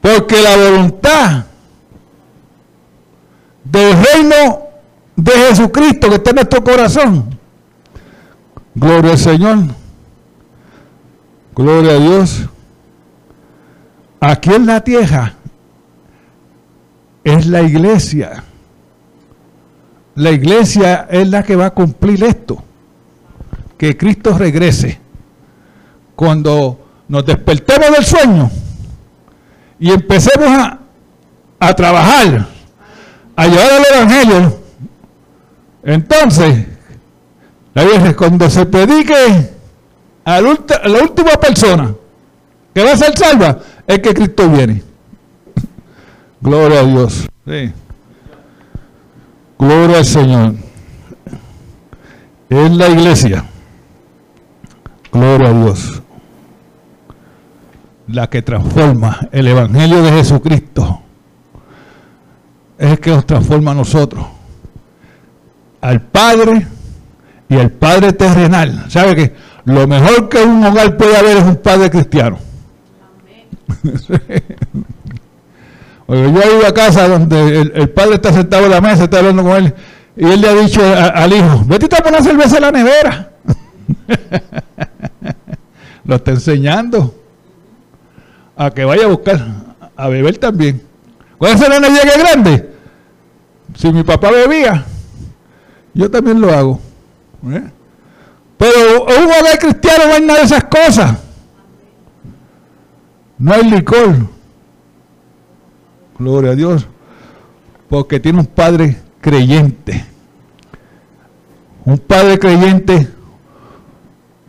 Porque 0.00 0.40
la 0.42 0.56
voluntad 0.56 1.44
del 3.64 3.92
reino 3.92 4.62
de 5.16 5.32
Jesucristo 5.32 6.08
que 6.08 6.14
está 6.16 6.30
en 6.30 6.36
nuestro 6.36 6.64
corazón. 6.64 7.38
Gloria 8.74 9.12
al 9.12 9.18
Señor. 9.18 9.58
Gloria 11.54 11.92
a 11.92 11.98
Dios. 11.98 12.48
Aquí 14.20 14.52
en 14.52 14.66
la 14.66 14.82
tierra 14.82 15.34
es 17.24 17.46
la 17.46 17.62
iglesia. 17.62 18.44
La 20.14 20.30
iglesia 20.30 21.06
es 21.10 21.28
la 21.28 21.42
que 21.42 21.56
va 21.56 21.66
a 21.66 21.70
cumplir 21.70 22.22
esto. 22.24 22.62
Que 23.78 23.96
Cristo 23.96 24.36
regrese. 24.36 25.00
Cuando 26.20 26.78
nos 27.08 27.24
despertemos 27.24 27.92
del 27.92 28.04
sueño 28.04 28.50
y 29.78 29.90
empecemos 29.90 30.50
a, 30.50 30.78
a 31.58 31.74
trabajar, 31.74 32.46
a 33.34 33.46
llevar 33.46 33.68
el 33.70 33.96
Evangelio, 33.96 34.60
entonces, 35.82 36.66
la 37.72 38.14
cuando 38.14 38.50
se 38.50 38.66
predique 38.66 39.50
a 40.22 40.42
la 40.42 41.02
última 41.02 41.30
persona 41.40 41.94
que 42.74 42.84
va 42.84 42.92
a 42.92 42.96
ser 42.98 43.16
salva, 43.16 43.58
es 43.86 43.98
que 44.00 44.12
Cristo 44.12 44.46
viene. 44.46 44.82
Gloria 46.42 46.80
a 46.80 46.84
Dios. 46.84 47.26
Gloria 49.58 49.96
al 49.96 50.04
Señor. 50.04 50.54
En 52.50 52.76
la 52.76 52.88
iglesia. 52.88 53.46
Gloria 55.10 55.48
a 55.48 55.52
Dios. 55.54 56.02
La 58.12 58.28
que 58.28 58.42
transforma 58.42 59.28
el 59.30 59.46
Evangelio 59.46 60.02
de 60.02 60.10
Jesucristo. 60.10 61.00
Es 62.76 62.90
el 62.92 62.98
que 62.98 63.10
nos 63.10 63.24
transforma 63.24 63.70
a 63.70 63.74
nosotros. 63.74 64.26
Al 65.80 66.00
Padre 66.00 66.66
y 67.48 67.56
al 67.56 67.70
Padre 67.70 68.12
terrenal. 68.12 68.86
¿Sabe 68.88 69.14
que 69.14 69.32
lo 69.64 69.86
mejor 69.86 70.28
que 70.28 70.42
un 70.42 70.64
hogar 70.64 70.96
puede 70.96 71.16
haber 71.16 71.36
es 71.36 71.44
un 71.44 71.56
Padre 71.56 71.90
cristiano? 71.90 72.38
yo 76.08 76.14
he 76.16 76.58
ido 76.58 76.66
a 76.66 76.74
casa 76.74 77.06
donde 77.06 77.60
el, 77.60 77.90
padre 77.90 78.16
está 78.16 78.32
sentado 78.32 78.64
en 78.64 78.72
la 78.72 78.80
mesa, 78.80 79.04
está 79.04 79.18
hablando 79.18 79.44
con 79.44 79.52
él, 79.52 79.72
y 80.16 80.24
él 80.24 80.40
le 80.40 80.48
ha 80.48 80.54
dicho 80.54 80.80
al 80.82 81.32
hijo, 81.32 81.62
vete 81.66 81.94
a 81.94 82.02
poner 82.02 82.22
cerveza 82.24 82.56
en 82.56 82.62
la 82.62 82.72
nevera. 82.72 83.30
Lo 86.04 86.16
está 86.16 86.32
enseñando 86.32 87.19
a 88.60 88.70
que 88.70 88.84
vaya 88.84 89.04
a 89.04 89.08
buscar, 89.08 89.40
a 89.96 90.08
beber 90.08 90.36
también. 90.36 90.82
Cuando 91.38 91.64
ese 91.64 91.70
nene 91.70 91.88
llegue 91.88 92.18
grande, 92.18 92.70
si 93.74 93.90
mi 93.90 94.02
papá 94.02 94.30
bebía, 94.30 94.84
yo 95.94 96.10
también 96.10 96.42
lo 96.42 96.52
hago. 96.52 96.78
¿eh? 97.50 97.70
Pero 98.58 99.04
un 99.04 99.24
hogar 99.24 99.58
cristiano 99.58 100.08
no 100.08 100.12
hay 100.12 100.20
nada 100.20 100.40
de 100.40 100.44
esas 100.44 100.64
cosas. 100.64 101.16
No 103.38 103.54
hay 103.54 103.62
licor. 103.70 104.28
Gloria 106.18 106.50
a 106.50 106.54
Dios. 106.54 106.86
Porque 107.88 108.20
tiene 108.20 108.40
un 108.40 108.46
padre 108.46 109.00
creyente. 109.22 110.04
Un 111.86 111.96
padre 111.96 112.38
creyente, 112.38 113.08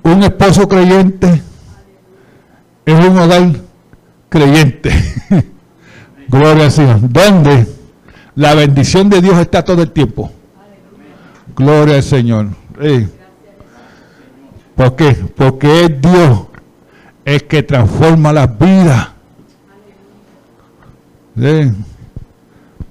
un 0.04 0.22
esposo 0.22 0.68
creyente, 0.68 1.42
es 2.86 2.94
un 2.94 3.18
hogar 3.18 3.61
creyente. 4.32 4.92
Gloria 6.30 6.66
al 6.66 6.72
Señor. 6.72 7.00
Donde 7.02 7.68
la 8.36 8.56
bendición 8.56 9.10
de 9.10 9.22
Dios 9.22 9.38
está 9.38 9.64
todo 9.64 9.84
el 9.84 9.92
tiempo. 9.92 10.32
Gloria 11.56 11.96
al 11.96 12.04
Señor. 12.04 12.48
¿Por 14.76 14.96
qué? 14.96 15.14
Porque 15.36 15.86
es 15.86 16.02
Dios 16.02 16.40
el 17.26 17.44
que 17.44 17.62
transforma 17.62 18.32
las 18.32 18.58
vidas. 18.58 19.10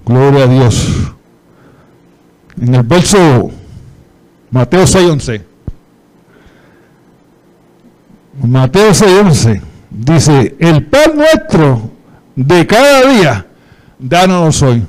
Gloria 0.05 0.43
a 0.43 0.47
Dios. 0.47 1.11
En 2.61 2.75
el 2.75 2.83
verso 2.83 3.49
Mateo 4.51 4.85
6:11. 4.85 5.41
Mateo 8.43 8.91
6:11 8.91 9.70
dice, 9.91 10.55
el 10.59 10.85
pan 10.87 11.15
nuestro 11.15 11.91
de 12.35 12.65
cada 12.65 13.03
día, 13.03 13.45
danos 13.99 14.61
hoy. 14.63 14.85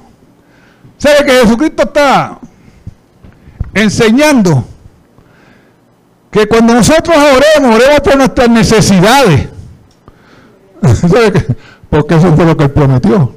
¿Sabe 0.97 1.27
que 1.27 1.33
Jesucristo 1.33 1.83
está 1.83 2.39
enseñando 3.75 4.65
que 6.31 6.47
cuando 6.47 6.75
nosotros 6.75 7.17
oremos, 7.17 7.77
oremos 7.77 8.01
por 8.01 8.17
nuestras 8.17 8.49
necesidades? 8.49 9.49
Porque 11.91 12.15
eso 12.15 12.35
fue 12.35 12.47
lo 12.47 12.57
que 12.57 12.65
él 12.65 12.71
prometió. 12.71 13.35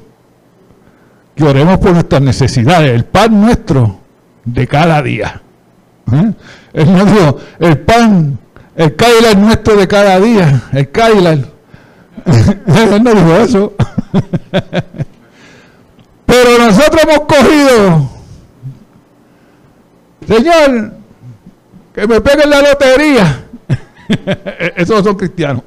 Que 1.34 1.44
oremos 1.44 1.78
por 1.78 1.92
nuestras 1.92 2.22
necesidades, 2.22 2.94
el 2.94 3.04
pan 3.04 3.38
nuestro 3.38 4.00
de 4.44 4.66
cada 4.66 5.02
día. 5.02 5.42
¿Eh? 6.10 6.32
Él 6.72 6.92
no 6.92 7.04
dijo, 7.04 7.38
el 7.58 7.78
pan, 7.78 8.38
el 8.74 8.96
Kailar 8.96 9.36
nuestro 9.36 9.76
de 9.76 9.86
cada 9.86 10.18
día, 10.18 10.62
el 10.72 10.90
Kailar. 10.90 11.55
Él 12.24 13.02
no 13.04 13.14
dijo 13.14 13.36
eso. 13.36 13.72
Pero 16.26 16.58
nosotros 16.58 17.02
hemos 17.02 17.20
cogido, 17.20 18.10
Señor, 20.26 20.92
que 21.94 22.06
me 22.06 22.20
peguen 22.20 22.50
la 22.50 22.62
lotería. 22.62 23.44
Esos 24.76 25.04
son 25.04 25.16
cristianos. 25.16 25.62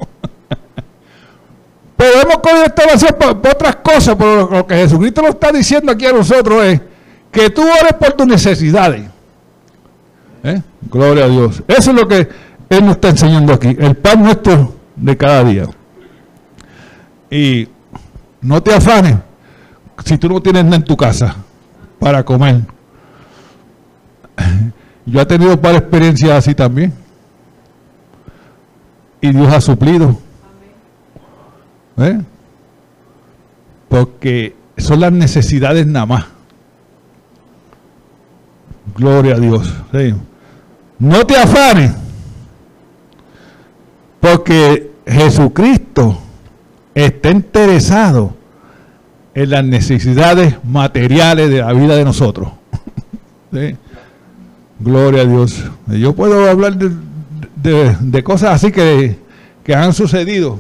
Pero 1.96 2.22
hemos 2.22 2.38
cogido 2.38 2.64
esta 2.64 2.84
oración 2.84 3.16
por, 3.20 3.52
otras 3.52 3.76
cosas, 3.78 4.16
pero 4.18 4.50
lo 4.50 4.66
que 4.66 4.76
Jesucristo 4.76 5.22
nos 5.22 5.32
está 5.32 5.52
diciendo 5.52 5.92
aquí 5.92 6.06
a 6.06 6.14
nosotros 6.14 6.64
es 6.64 6.82
que 7.32 7.50
tú 7.50 7.62
ores 7.62 7.94
por 8.00 8.14
tus 8.14 8.26
necesidades. 8.26 9.04
¿Eh? 10.44 10.62
Gloria 10.90 11.26
a 11.26 11.28
Dios. 11.28 11.62
Eso 11.68 11.92
es 11.92 11.98
lo 11.98 12.08
que 12.08 12.30
Él 12.70 12.86
nos 12.86 12.96
está 12.96 13.10
enseñando 13.10 13.54
aquí. 13.54 13.76
El 13.78 13.96
pan 13.96 14.24
nuestro 14.24 14.76
de 14.96 15.18
cada 15.18 15.44
día. 15.44 15.66
Y 17.30 17.68
no 18.42 18.62
te 18.64 18.74
afanes 18.74 19.18
si 20.06 20.18
tú 20.18 20.30
no 20.30 20.42
tienes 20.42 20.64
nada 20.64 20.78
en 20.78 20.84
tu 20.84 20.96
casa 20.98 21.36
para 22.00 22.24
comer. 22.24 22.62
Yo 25.06 25.22
he 25.22 25.26
tenido 25.26 25.58
varias 25.58 25.84
experiencias 25.84 26.32
así 26.32 26.56
también. 26.56 26.94
Y 29.22 29.32
Dios 29.32 29.54
ha 29.54 29.60
suplido. 29.60 30.18
¿Eh? 31.98 32.22
Porque 33.90 34.56
son 34.78 35.02
las 35.02 35.12
necesidades 35.12 35.86
nada 35.86 36.06
más. 36.06 36.26
Gloria 38.96 39.36
a 39.36 39.40
Dios. 39.40 39.74
No 40.98 41.26
te 41.26 41.36
afanes. 41.38 41.92
Porque 44.20 44.92
Jesucristo 45.06 46.18
está 46.94 47.30
interesado 47.30 48.36
en 49.34 49.50
las 49.50 49.64
necesidades 49.64 50.56
materiales 50.64 51.50
de 51.50 51.60
la 51.60 51.74
vida 51.74 51.96
de 51.96 52.04
nosotros. 52.04 52.50
Gloria 54.80 55.22
a 55.24 55.26
Dios. 55.26 55.64
Yo 55.88 56.14
puedo 56.16 56.50
hablar 56.50 56.78
de, 56.78 58.24
cosas 58.24 58.52
así 58.52 58.72
que, 58.72 59.18
han 59.74 59.94
sucedido. 59.94 60.60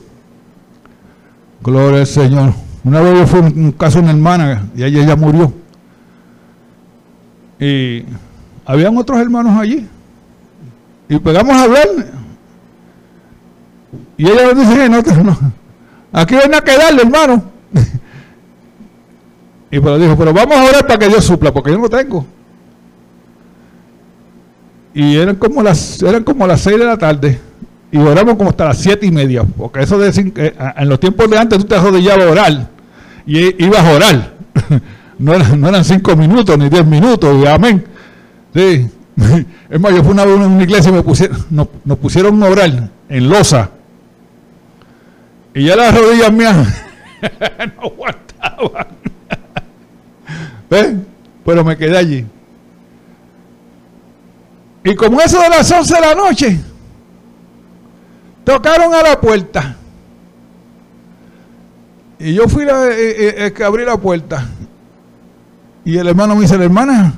Gloria 1.62 2.02
al 2.02 2.08
Señor. 2.08 2.54
Una 2.84 3.02
vez 3.02 3.30
fui 3.30 3.40
un 3.40 3.72
caso 3.72 3.98
de 3.98 4.04
una 4.04 4.12
hermana 4.12 4.70
y 4.76 4.84
ella 4.84 5.06
ya 5.06 5.16
murió. 5.16 5.54
Y 7.60 8.06
habían 8.66 8.96
otros 8.98 9.20
hermanos 9.20 9.60
allí. 9.60 9.88
Y 11.10 11.20
pegamos 11.20 11.56
a 11.56 11.64
hablar. 11.64 11.88
Y 14.18 14.28
ella 14.28 14.54
dice, 14.54 14.90
no, 14.90 15.02
no, 15.24 15.54
aquí 16.12 16.36
ven 16.36 16.54
a 16.54 16.62
quedarle, 16.62 17.02
hermano. 17.02 17.44
y 19.72 19.80
pero 19.80 20.00
dijo, 20.00 20.18
pero 20.18 20.34
vamos 20.34 20.58
a 20.58 20.64
orar 20.66 20.88
para 20.88 21.00
que 21.00 21.08
Dios 21.08 21.26
supla, 21.26 21.54
porque 21.54 21.72
yo 21.72 21.78
no 21.78 21.90
tengo. 21.90 22.26
Y 24.94 25.16
eran 25.16 25.36
como 25.36 25.62
las, 25.62 26.02
eran 26.02 26.24
como 26.24 26.46
las 26.48 26.62
seis 26.62 26.78
de 26.78 26.86
la 26.86 26.98
tarde. 26.98 27.40
Y 27.92 27.98
oramos 27.98 28.36
como 28.36 28.50
hasta 28.50 28.66
las 28.66 28.78
siete 28.78 29.06
y 29.06 29.12
media. 29.12 29.44
Porque 29.44 29.82
eso 29.82 29.98
de 29.98 30.10
eh, 30.10 30.54
en 30.78 30.90
los 30.90 31.00
tiempos 31.00 31.30
de 31.30 31.38
antes 31.38 31.58
tú 31.60 31.66
te 31.66 31.76
arrodillabas 31.76 32.26
a 32.26 32.32
orar. 32.32 32.70
Y 33.26 33.64
ibas 33.64 33.80
a 33.80 33.92
orar. 33.92 34.34
no, 35.20 35.34
eran, 35.34 35.60
no 35.60 35.70
eran 35.70 35.84
cinco 35.84 36.16
minutos 36.16 36.58
ni 36.58 36.70
diez 36.70 36.86
minutos. 36.86 37.36
Y 37.44 37.48
amén. 37.48 37.86
Sí. 38.54 38.90
Es 39.70 39.80
más, 39.80 39.94
yo 39.94 40.04
fui 40.04 40.14
una 40.14 40.26
vez 40.26 40.36
en 40.36 40.42
una 40.42 40.64
iglesia 40.64 40.90
y 40.90 40.94
me 40.94 41.04
pusieron, 41.04 41.38
nos, 41.52 41.68
pusieron 42.00 42.42
a 42.42 42.48
orar 42.48 42.90
en 43.08 43.30
losa. 43.30 43.70
Y 45.54 45.66
ya 45.66 45.76
las 45.76 45.98
rodillas 45.98 46.32
mías 46.32 46.56
no 47.76 47.84
aguantaban. 47.84 48.88
¿Ves? 50.70 50.96
Pero 51.46 51.64
me 51.64 51.78
quedé 51.78 51.98
allí. 51.98 52.26
Y 54.84 54.96
como 54.96 55.20
eso 55.20 55.42
de 55.42 55.50
las 55.50 55.70
11 55.72 55.94
de 55.94 56.02
la 56.02 56.16
noche, 56.16 56.60
tocaron 58.44 58.94
a 58.94 59.02
la 59.02 59.20
puerta. 59.20 59.76
Y 62.20 62.34
yo 62.34 62.48
fui 62.48 62.64
a, 62.64 62.88
eh, 62.88 63.54
eh, 63.58 63.64
abrir 63.64 63.88
la 63.88 63.98
puerta. 63.98 64.48
Y 65.86 65.98
el 65.98 66.08
hermano 66.08 66.36
me 66.36 66.42
dice, 66.42 66.58
la 66.58 66.66
hermana, 66.66 67.14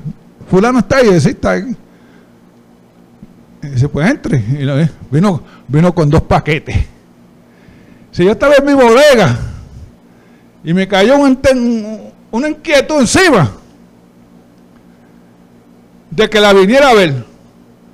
fulano 0.50 0.80
está 0.80 0.98
ahí, 0.98 1.20
sí, 1.20 1.30
está 1.30 1.52
ahí. 1.52 1.76
Y 3.64 3.68
dice, 3.68 3.90
pues 3.90 4.10
entre. 4.10 4.38
Y 4.38 4.90
vino, 5.12 5.42
vino 5.68 5.94
con 5.94 6.10
dos 6.10 6.22
paquetes. 6.22 6.86
Si 8.12 8.26
yo 8.26 8.32
estaba 8.32 8.56
en 8.56 8.66
mi 8.66 8.74
bodega 8.74 9.38
y 10.64 10.74
me 10.74 10.88
cayó 10.88 11.18
un, 11.18 11.40
una 12.32 12.50
inquietud 12.50 13.00
encima 13.00 13.52
de 16.10 16.30
que 16.30 16.40
la 16.40 16.54
viniera 16.54 16.90
a 16.90 16.94
ver. 16.94 17.26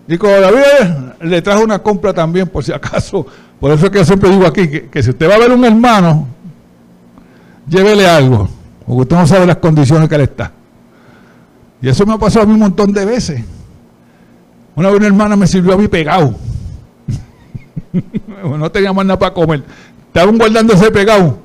Y 0.08 0.18
como 0.18 0.36
la 0.38 0.52
vi, 0.52 1.28
le 1.28 1.42
trajo 1.42 1.64
una 1.64 1.80
compra 1.80 2.14
también, 2.14 2.48
por 2.48 2.64
si 2.64 2.72
acaso. 2.72 3.26
Por 3.60 3.72
eso 3.72 3.86
es 3.86 3.92
que 3.92 4.00
yo 4.00 4.06
siempre 4.06 4.30
digo 4.30 4.46
aquí 4.46 4.68
que, 4.70 4.90
que 4.90 5.04
si 5.04 5.12
usted 5.12 5.30
va 5.30 5.36
a 5.36 5.40
ver 5.40 5.52
un 5.52 5.64
hermano, 5.66 6.28
llévele 7.68 8.08
algo, 8.08 8.50
porque 8.86 9.02
usted 9.02 9.16
no 9.16 9.28
sabe 9.28 9.46
las 9.46 9.58
condiciones 9.58 10.08
que 10.10 10.16
él 10.16 10.22
está. 10.22 10.52
Y 11.82 11.90
eso 11.90 12.06
me 12.06 12.14
ha 12.14 12.18
pasado 12.18 12.44
a 12.44 12.48
mí 12.48 12.54
un 12.54 12.60
montón 12.60 12.92
de 12.92 13.06
veces. 13.06 13.44
Una 14.76 14.90
vez 14.90 14.98
una 14.98 15.08
hermana 15.08 15.36
me 15.36 15.48
sirvió 15.48 15.74
a 15.74 15.78
mí 15.78 15.88
pegado. 15.88 16.36
no 18.44 18.72
tenía 18.72 18.94
más 18.94 19.06
nada 19.06 19.20
para 19.20 19.34
comer. 19.34 19.64
Estaban 20.18 20.40
guardando 20.40 20.74
ese 20.74 20.90
pegado 20.90 21.38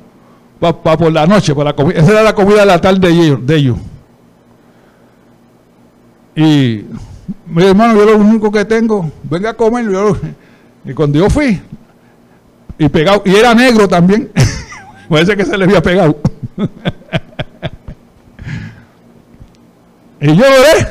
para 0.59 0.97
por 0.97 1.13
la 1.13 1.27
noche, 1.27 1.55
para 1.55 1.75
la. 1.77 1.91
Esa 1.91 2.13
era 2.13 2.23
la 2.23 2.35
comida 2.35 2.61
de 2.61 2.67
la 2.67 2.81
tarde 2.81 3.37
de 3.39 3.55
ellos. 3.55 3.77
Y 6.35 6.87
mi 7.49 7.65
hermano, 7.65 7.97
yo 7.97 8.07
lo 8.07 8.17
único 8.17 8.51
que 8.51 8.65
tengo, 8.65 9.13
venga 9.25 9.51
a 9.51 9.55
comer. 9.55 9.85
y 10.87 10.95
cuando 10.95 11.19
yo 11.19 11.29
fui, 11.29 11.61
y 12.79 12.89
pegado, 12.89 13.21
y 13.27 13.37
era 13.37 13.55
negro 13.55 13.87
también, 13.87 14.33
parece 15.11 15.37
que 15.37 15.45
se 15.45 15.59
le 15.59 15.65
había 15.65 15.83
pegado. 15.83 16.17
y 20.19 20.35
yo 20.35 20.45
oré 20.47 20.89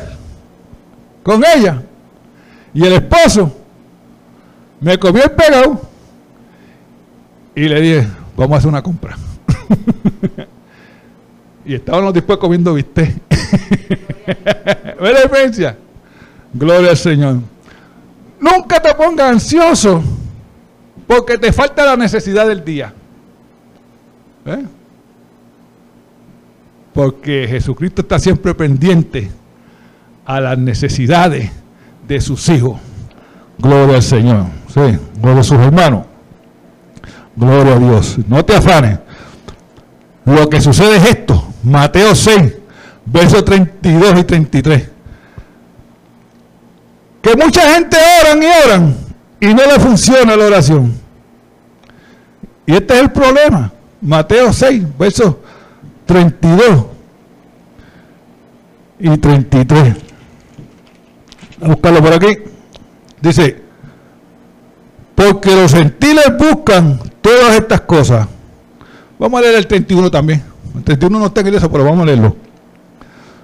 con 1.23 1.41
ella. 1.57 1.81
Y 2.75 2.85
el 2.85 2.93
esposo 2.93 3.51
me 4.79 4.99
comió 4.99 5.23
el 5.23 5.31
pegado 5.31 5.90
y 7.61 7.69
le 7.69 7.79
dije, 7.79 8.07
vamos 8.35 8.55
a 8.55 8.57
hacer 8.57 8.69
una 8.69 8.81
compra. 8.81 9.15
y 11.65 11.75
estábamos 11.75 12.11
después 12.11 12.39
comiendo 12.39 12.73
viste. 12.73 13.03
¿Ve 14.99 15.13
la 15.13 15.21
diferencia? 15.21 15.77
Gloria 16.51 16.89
al 16.89 16.97
Señor. 16.97 17.37
Nunca 18.39 18.81
te 18.81 18.95
pongas 18.95 19.33
ansioso 19.33 20.01
porque 21.05 21.37
te 21.37 21.53
falta 21.53 21.85
la 21.85 21.95
necesidad 21.95 22.47
del 22.47 22.65
día. 22.65 22.95
¿Eh? 24.47 24.65
Porque 26.95 27.45
Jesucristo 27.47 28.01
está 28.01 28.17
siempre 28.17 28.55
pendiente 28.55 29.29
a 30.25 30.41
las 30.41 30.57
necesidades 30.57 31.51
de 32.07 32.21
sus 32.21 32.49
hijos. 32.49 32.79
Gloria 33.59 33.97
al 33.97 34.01
Señor. 34.01 34.47
Sí, 34.73 34.97
gloria 35.21 35.41
a 35.41 35.43
sus 35.43 35.59
hermanos. 35.59 36.10
Gloria 37.35 37.75
a 37.75 37.79
Dios. 37.79 38.17
No 38.27 38.43
te 38.43 38.55
afanes. 38.55 38.99
Lo 40.25 40.49
que 40.49 40.61
sucede 40.61 40.97
es 40.97 41.05
esto. 41.05 41.43
Mateo 41.63 42.15
6, 42.15 42.53
versos 43.05 43.45
32 43.45 44.19
y 44.19 44.23
33. 44.23 44.89
Que 47.21 47.35
mucha 47.35 47.73
gente 47.73 47.97
oran 48.21 48.43
y 48.43 48.45
oran 48.65 48.95
y 49.39 49.47
no 49.53 49.63
le 49.65 49.79
funciona 49.79 50.35
la 50.35 50.45
oración. 50.45 50.93
Y 52.65 52.73
este 52.73 52.93
es 52.95 52.99
el 53.01 53.11
problema. 53.11 53.71
Mateo 54.01 54.51
6, 54.51 54.83
versos 54.97 55.35
32 56.05 56.85
y 58.99 59.17
33. 59.17 59.95
a 61.61 61.67
buscarlo 61.67 62.01
por 62.01 62.13
aquí. 62.13 62.37
Dice, 63.19 63.61
porque 65.15 65.55
los 65.55 65.73
gentiles 65.73 66.25
buscan 66.37 67.10
todas 67.21 67.55
estas 67.55 67.81
cosas. 67.81 68.27
Vamos 69.17 69.39
a 69.39 69.41
leer 69.43 69.55
el 69.55 69.67
31 69.67 70.09
también. 70.09 70.43
El 70.75 70.83
31 70.83 71.19
no 71.19 71.25
está 71.25 71.41
en 71.41 71.53
eso, 71.53 71.71
pero 71.71 71.83
vamos 71.83 72.03
a 72.03 72.05
leerlo. 72.05 72.35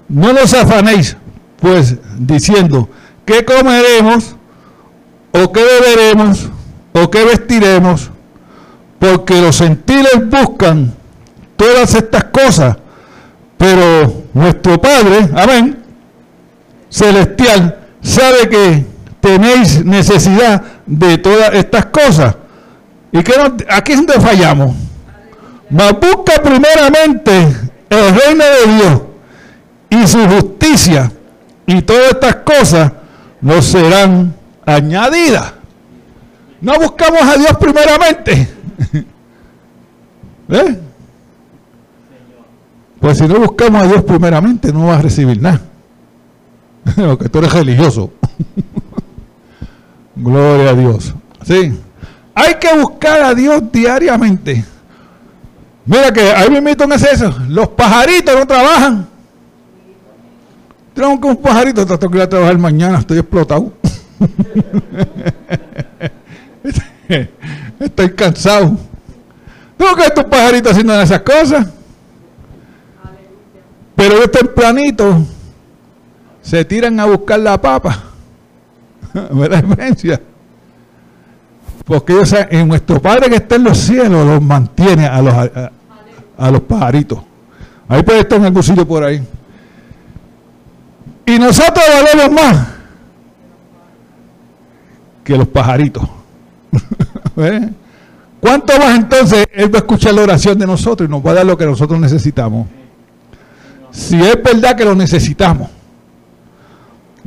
No 0.08 0.34
nos 0.34 0.54
afanéis, 0.54 1.16
pues, 1.60 1.96
diciendo, 2.18 2.90
¿qué 3.26 3.44
comeremos? 3.44 4.36
¿O 5.32 5.52
qué 5.52 5.62
beberemos? 5.64 6.50
¿O 6.94 7.12
qué 7.12 7.26
vestiremos? 7.26 8.10
Porque 9.00 9.40
los 9.42 9.58
gentiles 9.60 10.30
buscan 10.30 10.94
todas 11.56 11.94
estas 11.94 12.24
cosas, 12.26 12.78
pero 13.58 14.24
nuestro 14.34 14.80
Padre, 14.80 15.30
amén, 15.36 15.78
celestial, 16.90 17.78
sabe 18.02 18.50
que 18.50 18.86
tenéis 19.20 19.84
necesidad 19.84 20.64
de 20.86 21.18
todas 21.18 21.54
estas 21.54 21.88
cosas. 21.88 22.36
¿Y 23.12 23.24
que 23.24 23.34
aquí 23.70 23.94
es 23.94 23.98
donde 23.98 24.20
fallamos? 24.20 24.76
Mas 25.70 25.94
busca 25.94 26.42
primeramente 26.42 27.32
el 27.90 28.16
reino 28.16 28.44
de 28.44 28.76
Dios 28.76 29.02
y 29.90 30.08
su 30.08 30.20
justicia, 30.28 31.12
y 31.66 31.82
todas 31.82 32.12
estas 32.12 32.36
cosas 32.38 32.92
nos 33.42 33.66
serán 33.66 34.34
añadidas. 34.66 35.54
No 36.62 36.74
buscamos 36.80 37.22
a 37.22 37.38
Dios 37.38 37.58
primeramente. 37.58 38.50
¿Eh? 40.50 40.80
Pues 43.00 43.18
si 43.18 43.28
no 43.28 43.40
buscamos 43.40 43.84
a 43.84 43.88
Dios 43.88 44.04
primeramente, 44.04 44.74
no 44.74 44.88
vas 44.88 45.00
a 45.00 45.02
recibir 45.04 45.42
nada. 45.42 45.62
Porque 46.96 47.30
tú 47.30 47.40
eres 47.40 47.54
religioso. 47.54 48.12
Gloria 50.16 50.72
a 50.72 50.74
Dios. 50.74 51.14
Sí. 51.44 51.74
Hay 52.40 52.54
que 52.60 52.72
buscar 52.78 53.24
a 53.24 53.34
Dios 53.34 53.64
diariamente. 53.72 54.64
Mira 55.88 56.14
que 56.14 56.22
ahí 56.22 56.52
me 56.52 56.60
invito 56.60 56.84
en 56.84 56.92
eso. 56.92 57.36
Los 57.50 57.70
pajaritos 57.70 58.36
no 58.36 58.46
trabajan. 58.46 59.08
Tengo 60.94 61.20
que 61.20 61.28
un 61.30 61.38
pajarito, 61.38 61.84
tengo 61.84 62.12
que 62.12 62.18
ir 62.18 62.24
a 62.24 62.30
trabajar 62.30 62.56
mañana, 62.60 63.00
estoy 63.00 63.18
explotado. 63.18 63.74
estoy 67.80 68.12
cansado. 68.12 68.78
Tengo 69.76 69.96
que 69.96 70.04
estos 70.04 70.26
pajaritos 70.26 70.74
haciendo 70.74 71.02
esas 71.02 71.22
cosas. 71.22 71.66
Pero 73.96 74.16
ellos 74.16 74.32
tempranito 74.32 75.26
se 76.44 76.64
tiran 76.66 77.00
a 77.00 77.06
buscar 77.06 77.40
la 77.40 77.60
papa. 77.60 78.04
¿Ve 79.32 79.50
la 79.50 79.60
diferencia? 79.60 80.22
Porque 81.88 82.12
ellos, 82.12 82.36
en 82.50 82.68
nuestro 82.68 83.02
Padre 83.02 83.30
que 83.30 83.38
está 83.38 83.56
en 83.56 83.64
los 83.64 83.78
cielos 83.78 84.28
los 84.28 84.42
mantiene 84.42 85.08
a 85.08 85.22
los, 85.22 85.34
a, 85.34 86.52
los 86.52 86.62
pajaritos. 86.62 87.20
Ahí 87.88 88.04
puede 88.04 88.20
estar 88.20 88.44
algún 88.44 88.62
sitio 88.62 88.86
por 88.86 89.06
ahí. 89.06 89.26
Y 91.26 91.40
nosotros 91.40 91.84
valemos 91.90 92.42
más 92.42 92.68
que 95.24 95.38
los 95.38 95.48
pajaritos. 95.48 96.04
¿Eh? 97.38 97.70
¿Cuánto 98.42 98.78
más 98.78 98.98
entonces 98.98 99.48
Él 99.54 99.74
va 99.74 99.80
a 99.80 99.82
escuchar 99.82 100.14
la 100.14 100.24
oración 100.24 100.60
de 100.60 100.68
nosotros 100.68 101.08
y 101.08 101.12
nos 101.12 101.26
va 101.26 101.32
a 101.32 101.36
dar 101.36 101.46
lo 101.46 101.58
que 101.58 101.66
nosotros 101.66 101.98
necesitamos? 102.00 102.68
Si 103.92 104.22
es 104.22 104.44
verdad 104.44 104.76
que 104.76 104.84
lo 104.84 104.94
necesitamos. 104.94 105.70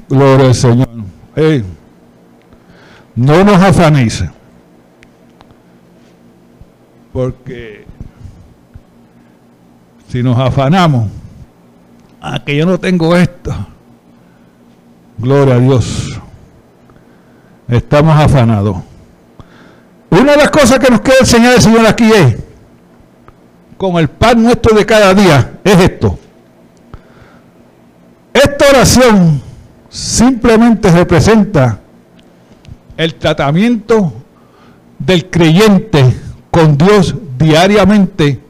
Gloria 0.06 0.48
al 0.48 0.54
Señor. 0.54 0.88
no 3.16 3.44
nos 3.44 3.62
afanéis. 3.62 4.22
Porque 7.12 7.84
si 10.08 10.22
nos 10.22 10.38
afanamos, 10.38 11.08
a 12.20 12.34
ah, 12.34 12.44
que 12.44 12.56
yo 12.56 12.66
no 12.66 12.78
tengo 12.78 13.16
esto, 13.16 13.54
Gloria 15.20 15.56
a 15.56 15.58
Dios. 15.58 16.18
Estamos 17.68 18.18
afanados. 18.18 18.78
Una 20.08 20.32
de 20.32 20.38
las 20.38 20.50
cosas 20.50 20.78
que 20.78 20.90
nos 20.90 21.02
quiere 21.02 21.20
enseñar 21.20 21.54
el 21.54 21.60
Señor 21.60 21.86
aquí 21.86 22.10
es, 22.10 22.36
con 23.76 23.96
el 23.96 24.08
pan 24.08 24.42
nuestro 24.42 24.74
de 24.74 24.86
cada 24.86 25.12
día, 25.12 25.58
es 25.62 25.78
esto. 25.78 26.18
Esta 28.32 28.68
oración 28.70 29.42
simplemente 29.90 30.90
representa 30.90 31.78
el 32.96 33.14
tratamiento 33.16 34.12
del 34.98 35.28
creyente 35.28 36.16
con 36.50 36.76
Dios 36.76 37.14
diariamente, 37.38 38.40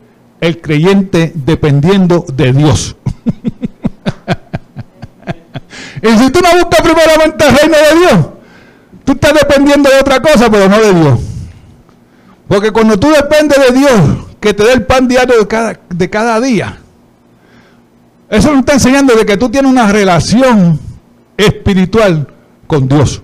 el 0.40 0.60
creyente 0.60 1.32
dependiendo 1.34 2.24
de 2.34 2.52
Dios. 2.52 2.96
Y 6.02 6.18
si 6.18 6.30
tú 6.30 6.40
no 6.40 6.48
buscas 6.58 6.80
primeramente 6.80 7.46
el 7.46 7.56
reino 7.56 7.76
de 7.76 7.98
Dios, 7.98 8.26
tú 9.04 9.12
estás 9.12 9.34
dependiendo 9.34 9.90
de 9.90 10.00
otra 10.00 10.20
cosa, 10.20 10.50
pero 10.50 10.68
no 10.68 10.80
de 10.80 10.94
Dios. 10.94 11.20
Porque 12.48 12.70
cuando 12.70 12.98
tú 12.98 13.10
dependes 13.10 13.58
de 13.68 13.78
Dios, 13.78 14.00
que 14.40 14.54
te 14.54 14.64
dé 14.64 14.72
el 14.72 14.86
pan 14.86 15.06
diario 15.06 15.38
de 15.38 15.46
cada, 15.46 15.78
de 15.88 16.10
cada 16.10 16.40
día, 16.40 16.78
eso 18.30 18.50
nos 18.50 18.60
está 18.60 18.74
enseñando 18.74 19.14
de 19.14 19.26
que 19.26 19.36
tú 19.36 19.50
tienes 19.50 19.70
una 19.70 19.92
relación 19.92 20.80
espiritual 21.36 22.28
con 22.66 22.88
Dios. 22.88 23.22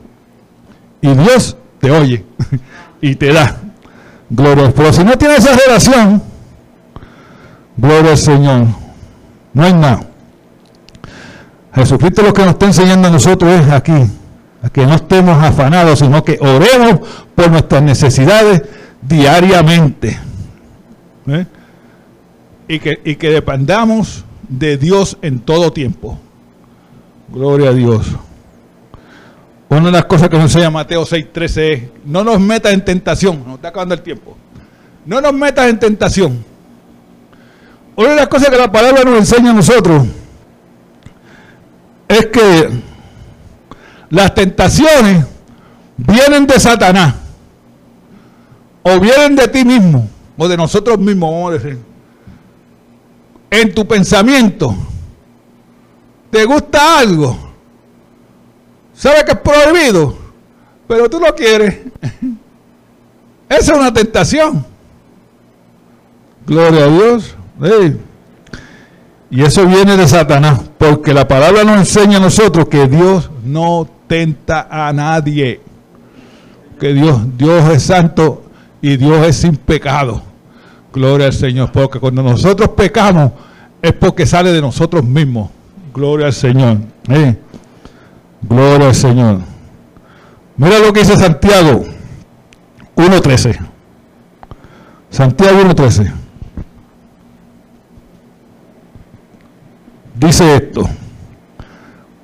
Y 1.00 1.14
Dios 1.14 1.56
te 1.80 1.90
oye 1.90 2.24
y 3.00 3.14
te 3.14 3.32
da. 3.32 3.62
Gloria. 4.28 4.72
Pero 4.74 4.92
si 4.92 5.04
no 5.04 5.16
tienes 5.16 5.38
esa 5.38 5.56
relación, 5.56 6.22
gloria 7.76 8.12
al 8.12 8.18
Señor. 8.18 8.66
No 9.52 9.64
hay 9.64 9.72
nada. 9.72 10.06
Jesucristo 11.74 12.22
lo 12.22 12.32
que 12.32 12.42
nos 12.42 12.52
está 12.52 12.66
enseñando 12.66 13.08
a 13.08 13.10
nosotros 13.10 13.52
es 13.52 13.70
aquí, 13.70 13.92
a 14.62 14.70
que 14.70 14.86
no 14.86 14.94
estemos 14.94 15.42
afanados, 15.42 15.98
sino 15.98 16.24
que 16.24 16.38
oremos 16.40 17.00
por 17.34 17.50
nuestras 17.50 17.82
necesidades 17.82 18.62
diariamente. 19.02 20.18
¿eh? 21.26 21.46
Y, 22.66 22.78
que, 22.78 22.98
y 23.04 23.16
que 23.16 23.30
dependamos 23.30 24.24
de 24.48 24.78
Dios 24.78 25.18
en 25.22 25.38
todo 25.40 25.72
tiempo. 25.72 26.18
Gloria 27.28 27.70
a 27.70 27.72
Dios. 27.72 28.06
Una 29.68 29.86
de 29.86 29.92
las 29.92 30.04
cosas 30.04 30.28
que 30.28 30.36
nos 30.36 30.44
enseña 30.44 30.70
Mateo 30.70 31.04
6:13 31.04 31.72
es, 31.72 31.82
no 32.04 32.22
nos 32.22 32.38
metas 32.40 32.72
en 32.72 32.84
tentación, 32.84 33.42
nos 33.44 33.56
está 33.56 33.68
acabando 33.68 33.94
el 33.94 34.02
tiempo. 34.02 34.36
No 35.04 35.20
nos 35.20 35.32
metas 35.32 35.68
en 35.68 35.78
tentación. 35.78 36.44
Una 37.96 38.10
de 38.10 38.16
las 38.16 38.28
cosas 38.28 38.50
que 38.50 38.56
la 38.56 38.70
palabra 38.70 39.02
nos 39.04 39.18
enseña 39.18 39.50
a 39.50 39.54
nosotros 39.54 40.06
es 42.08 42.26
que 42.26 42.70
las 44.10 44.34
tentaciones 44.34 45.24
vienen 45.96 46.46
de 46.46 46.60
Satanás 46.60 47.14
o 48.82 49.00
vienen 49.00 49.34
de 49.34 49.48
ti 49.48 49.64
mismo 49.64 50.08
o 50.36 50.46
de 50.46 50.56
nosotros 50.56 50.98
mismos, 50.98 51.30
vamos. 51.32 51.76
En 53.50 53.74
tu 53.74 53.86
pensamiento, 53.86 54.76
¿te 56.30 56.44
gusta 56.44 56.98
algo? 56.98 57.45
¿Sabes 58.96 59.24
que 59.24 59.32
es 59.32 59.38
prohibido? 59.38 60.16
Pero 60.88 61.10
tú 61.10 61.20
lo 61.20 61.34
quieres. 61.34 61.78
Esa 63.48 63.72
es 63.72 63.78
una 63.78 63.92
tentación. 63.92 64.64
Gloria 66.46 66.84
a 66.84 66.88
Dios. 66.88 67.36
Y 69.30 69.42
eso 69.42 69.66
viene 69.66 69.96
de 69.96 70.08
Satanás, 70.08 70.60
porque 70.78 71.12
la 71.12 71.28
palabra 71.28 71.64
nos 71.64 71.78
enseña 71.78 72.18
a 72.18 72.20
nosotros 72.20 72.68
que 72.68 72.86
Dios 72.86 73.30
no 73.44 73.88
tenta 74.06 74.66
a 74.70 74.92
nadie. 74.92 75.60
Que 76.80 76.92
Dios, 76.92 77.20
Dios 77.36 77.68
es 77.70 77.82
santo 77.82 78.44
y 78.80 78.96
Dios 78.96 79.26
es 79.26 79.36
sin 79.36 79.56
pecado. 79.56 80.22
Gloria 80.92 81.26
al 81.26 81.32
Señor, 81.32 81.70
porque 81.72 81.98
cuando 81.98 82.22
nosotros 82.22 82.70
pecamos 82.70 83.32
es 83.82 83.92
porque 83.92 84.24
sale 84.24 84.52
de 84.52 84.60
nosotros 84.60 85.04
mismos. 85.04 85.50
Gloria 85.92 86.26
al 86.26 86.32
Señor. 86.32 86.78
Gloria 88.42 88.88
al 88.88 88.94
Señor. 88.94 89.40
Mira 90.56 90.78
lo 90.78 90.92
que 90.92 91.00
dice 91.00 91.16
Santiago 91.16 91.84
1.13. 92.96 93.58
Santiago 95.10 95.60
1.13. 95.60 96.26
dice 100.18 100.56
esto, 100.56 100.88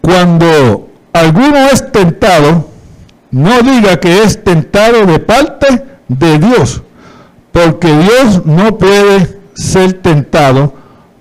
cuando 0.00 0.90
alguno 1.12 1.56
es 1.70 1.92
tentado, 1.92 2.68
no 3.30 3.62
diga 3.62 4.00
que 4.00 4.22
es 4.22 4.42
tentado 4.42 5.06
de 5.06 5.18
parte 5.18 5.84
de 6.08 6.38
Dios, 6.38 6.82
porque 7.52 7.88
Dios 7.88 8.44
no 8.44 8.76
puede 8.78 9.38
ser 9.54 9.94
tentado 9.94 10.74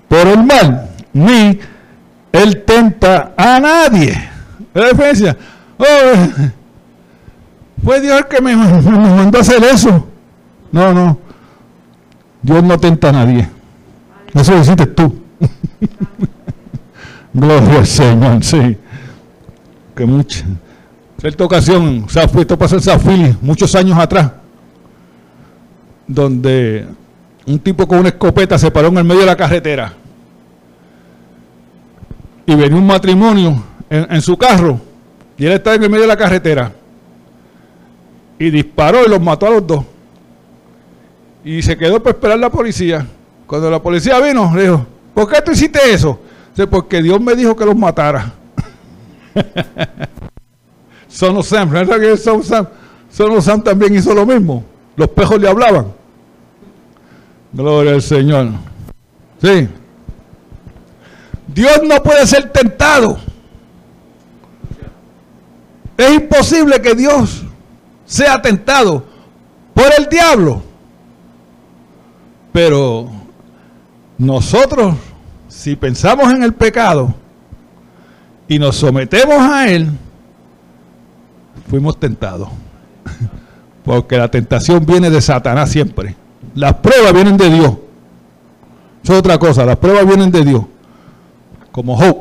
por 0.08 0.26
el 0.26 0.44
mal, 0.44 0.90
ni 1.12 1.58
él 2.32 2.64
tenta 2.64 3.32
a 3.36 3.60
nadie. 3.60 4.31
La 4.74 4.88
diferencia, 4.88 5.36
oh, 5.78 5.84
fue 7.84 8.00
Dios 8.00 8.24
que 8.26 8.40
me, 8.42 8.56
mandó 8.56 9.38
a 9.38 9.40
hacer 9.40 9.62
eso. 9.64 10.06
No, 10.70 10.92
no. 10.92 11.18
Dios 12.40 12.62
no 12.62 12.78
tenta 12.78 13.10
a 13.10 13.12
nadie. 13.12 13.48
Eso 14.34 14.52
lo 14.52 14.60
hiciste 14.60 14.86
tú. 14.86 15.22
Gloria 17.34 17.78
al 17.78 17.86
Señor, 17.86 18.42
sí. 18.42 18.76
Que 19.94 20.06
mucha. 20.06 20.44
Cierta 21.18 21.44
ocasión, 21.44 22.06
esto 22.12 22.58
pasó 22.58 22.76
en 22.76 23.00
Philly, 23.00 23.36
muchos 23.40 23.72
años 23.76 23.96
atrás, 23.96 24.32
donde 26.08 26.84
un 27.46 27.60
tipo 27.60 27.86
con 27.86 28.00
una 28.00 28.08
escopeta 28.08 28.58
se 28.58 28.72
paró 28.72 28.88
en 28.88 28.98
el 28.98 29.04
medio 29.04 29.20
de 29.20 29.26
la 29.26 29.36
carretera 29.36 29.92
y 32.44 32.54
venía 32.54 32.76
un 32.76 32.86
matrimonio 32.86 33.62
en, 33.92 34.22
su 34.22 34.38
carro 34.38 34.80
y 35.36 35.44
él 35.44 35.52
estaba 35.52 35.76
en 35.76 35.82
el 35.82 35.90
medio 35.90 36.02
de 36.02 36.08
la 36.08 36.16
carretera 36.16 36.72
y 38.38 38.50
disparó 38.50 39.04
y 39.04 39.08
los 39.08 39.20
mató 39.20 39.46
a 39.46 39.50
los 39.50 39.66
dos. 39.66 39.84
Y 41.44 41.60
se 41.60 41.76
quedó 41.76 42.02
para 42.02 42.16
esperar 42.16 42.38
la 42.38 42.50
policía. 42.50 43.06
Cuando 43.46 43.70
la 43.70 43.82
policía 43.82 44.18
vino, 44.20 44.50
le 44.54 44.62
dijo, 44.62 44.86
¿por 45.12 45.28
qué 45.30 45.42
tú 45.42 45.52
hiciste 45.52 45.78
eso? 45.92 46.18
Dice, 46.50 46.66
porque 46.66 47.02
Dios 47.02 47.20
me 47.20 47.34
dijo 47.34 47.54
que 47.54 47.66
los 47.66 47.76
matara. 47.76 48.32
Son 51.08 51.42
Sam, 51.42 51.70
¿verdad 51.70 52.00
que 52.00 52.16
Son 52.16 52.42
Sam? 52.42 52.66
Son 53.10 53.42
Sam 53.42 53.62
también 53.62 53.94
hizo 53.94 54.14
lo 54.14 54.24
mismo. 54.24 54.64
Los 54.96 55.08
pejos 55.08 55.38
le 55.38 55.48
hablaban. 55.48 55.92
Gloria 57.52 57.92
al 57.92 58.02
Señor. 58.02 58.48
Sí. 59.42 59.68
Dios 61.48 61.80
no 61.86 62.02
puede 62.02 62.26
ser 62.26 62.50
tentado. 62.50 63.18
Es 66.02 66.14
imposible 66.14 66.82
que 66.82 66.96
Dios 66.96 67.44
sea 68.04 68.42
tentado 68.42 69.04
por 69.72 69.86
el 69.96 70.08
diablo. 70.08 70.60
Pero 72.52 73.08
nosotros, 74.18 74.96
si 75.46 75.76
pensamos 75.76 76.32
en 76.32 76.42
el 76.42 76.54
pecado 76.54 77.14
y 78.48 78.58
nos 78.58 78.76
sometemos 78.76 79.38
a 79.38 79.68
él, 79.68 79.90
fuimos 81.70 81.98
tentados. 82.00 82.48
Porque 83.84 84.18
la 84.18 84.28
tentación 84.28 84.84
viene 84.84 85.08
de 85.08 85.20
Satanás 85.20 85.70
siempre. 85.70 86.16
Las 86.56 86.74
pruebas 86.74 87.12
vienen 87.12 87.36
de 87.36 87.48
Dios. 87.48 87.72
Eso 89.04 89.12
es 89.12 89.18
otra 89.20 89.38
cosa, 89.38 89.64
las 89.64 89.76
pruebas 89.76 90.04
vienen 90.04 90.32
de 90.32 90.44
Dios. 90.44 90.64
Como 91.70 91.96
Job. 91.96 92.16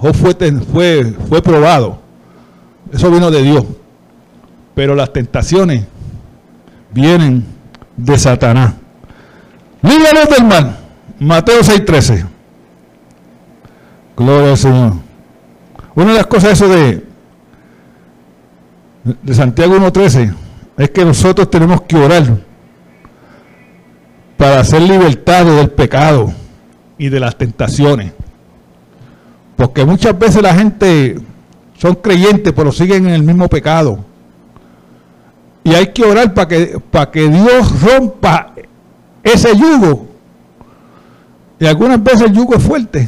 Job 0.00 0.14
fue, 0.14 0.34
fue, 0.72 1.14
fue 1.28 1.40
probado. 1.40 2.03
Eso 2.92 3.10
vino 3.10 3.30
de 3.30 3.42
Dios. 3.42 3.64
Pero 4.74 4.94
las 4.94 5.12
tentaciones 5.12 5.84
vienen 6.92 7.44
de 7.96 8.18
Satanás. 8.18 8.74
Líbranos 9.82 10.28
del 10.28 10.44
mal. 10.46 10.78
Mateo 11.18 11.60
6:13. 11.60 12.26
Gloria 14.16 14.50
al 14.50 14.58
Señor. 14.58 14.92
Una 15.94 16.10
de 16.10 16.14
las 16.14 16.26
cosas 16.26 16.52
eso 16.52 16.68
de, 16.68 17.04
de 19.04 19.34
Santiago 19.34 19.76
1.13 19.76 20.34
es 20.76 20.90
que 20.90 21.04
nosotros 21.04 21.50
tenemos 21.50 21.82
que 21.82 21.96
orar 21.96 22.38
para 24.36 24.64
ser 24.64 24.82
libertados 24.82 25.56
del 25.56 25.70
pecado 25.70 26.32
y 26.98 27.08
de 27.08 27.20
las 27.20 27.36
tentaciones. 27.36 28.12
Porque 29.56 29.84
muchas 29.84 30.18
veces 30.18 30.42
la 30.42 30.54
gente 30.54 31.16
son 31.84 31.96
creyentes, 31.96 32.50
pero 32.56 32.72
siguen 32.72 33.04
en 33.04 33.12
el 33.12 33.22
mismo 33.22 33.46
pecado. 33.46 33.98
Y 35.64 35.74
hay 35.74 35.88
que 35.88 36.02
orar 36.02 36.32
para 36.32 36.48
que, 36.48 36.80
para 36.90 37.10
que 37.10 37.28
Dios 37.28 37.82
rompa 37.82 38.54
ese 39.22 39.54
yugo. 39.54 40.06
Y 41.58 41.66
algunas 41.66 42.02
veces 42.02 42.22
el 42.22 42.32
yugo 42.32 42.54
es 42.54 42.62
fuerte. 42.62 43.06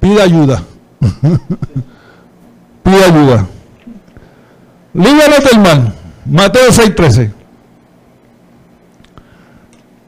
Pida 0.00 0.22
ayuda. 0.22 0.62
Pida 2.82 3.04
ayuda. 3.04 3.46
Líbranos 4.94 5.44
del 5.44 5.60
mal. 5.60 5.94
Mateo 6.24 6.70
6:13. 6.70 7.32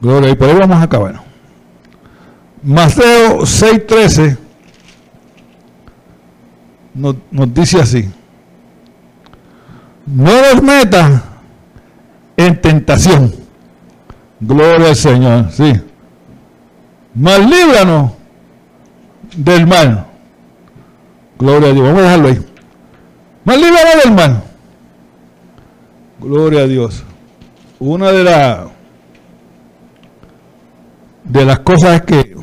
Gloria, 0.01 0.31
y 0.31 0.35
por 0.35 0.49
ahí 0.49 0.55
vamos 0.55 0.77
a 0.77 0.81
acabar. 0.81 1.21
Mateo 2.63 3.41
6:13 3.41 4.44
nos, 6.95 7.15
nos 7.29 7.53
dice 7.53 7.79
así. 7.79 8.09
No 10.05 10.31
nos 10.41 10.63
meta 10.63 11.23
en 12.37 12.61
tentación. 12.61 13.33
Gloria 14.39 14.89
al 14.89 14.95
Señor, 14.95 15.51
sí. 15.51 15.73
Mas 17.13 17.39
líbranos 17.39 18.11
del 19.35 19.67
mal. 19.67 20.05
Gloria 21.37 21.69
a 21.69 21.73
Dios. 21.73 21.85
Vamos 21.85 21.99
a 21.99 22.03
dejarlo 22.03 22.27
ahí. 22.27 22.45
Mas 23.43 23.57
líbranos 23.57 24.03
del 24.03 24.13
mal. 24.13 24.43
Gloria 26.19 26.61
a 26.61 26.67
Dios. 26.67 27.03
Una 27.79 28.11
de 28.11 28.23
las 28.23 28.59
de 31.25 31.43
las 31.43 31.59
cosas 31.59 31.95
es 31.95 32.01
que 32.03 32.35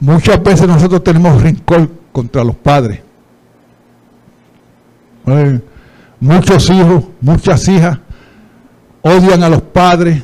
muchas 0.00 0.42
veces 0.42 0.68
nosotros 0.68 1.02
tenemos 1.02 1.42
rincón 1.42 1.90
contra 2.16 2.42
los 2.42 2.56
padres. 2.56 3.00
muchos 6.18 6.70
hijos, 6.70 7.04
muchas 7.20 7.68
hijas 7.68 7.98
odian 9.02 9.42
a 9.42 9.50
los 9.50 9.60
padres, 9.60 10.22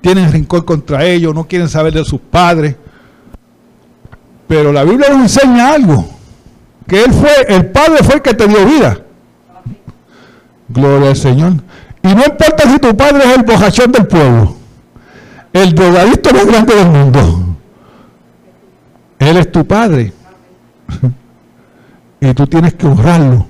tienen 0.00 0.32
rincón 0.32 0.62
contra 0.62 1.04
ellos, 1.04 1.34
no 1.34 1.44
quieren 1.46 1.68
saber 1.68 1.92
de 1.92 2.02
sus 2.02 2.18
padres. 2.18 2.76
Pero 4.48 4.72
la 4.72 4.84
Biblia 4.84 5.10
nos 5.10 5.20
enseña 5.20 5.74
algo, 5.74 6.08
que 6.86 7.04
él 7.04 7.12
fue, 7.12 7.30
el 7.46 7.66
padre 7.66 8.02
fue 8.02 8.14
el 8.14 8.22
que 8.22 8.32
te 8.32 8.48
dio 8.48 8.64
vida. 8.64 9.00
Gloria 10.70 11.10
al 11.10 11.16
Señor. 11.16 11.52
Y 12.02 12.08
no 12.08 12.24
importa 12.24 12.70
si 12.70 12.78
tu 12.78 12.96
padre 12.96 13.22
es 13.22 13.36
el 13.36 13.42
bojachón 13.42 13.92
del 13.92 14.06
pueblo 14.06 14.56
el 15.52 15.72
drogadicto 15.72 16.34
más 16.34 16.46
grande 16.46 16.74
del 16.74 16.88
mundo. 16.88 17.56
Él 19.18 19.36
es 19.36 19.52
tu 19.52 19.64
padre. 19.66 20.12
Y 22.30 22.34
tú 22.34 22.46
tienes 22.46 22.74
que 22.74 22.86
honrarlo 22.86 23.46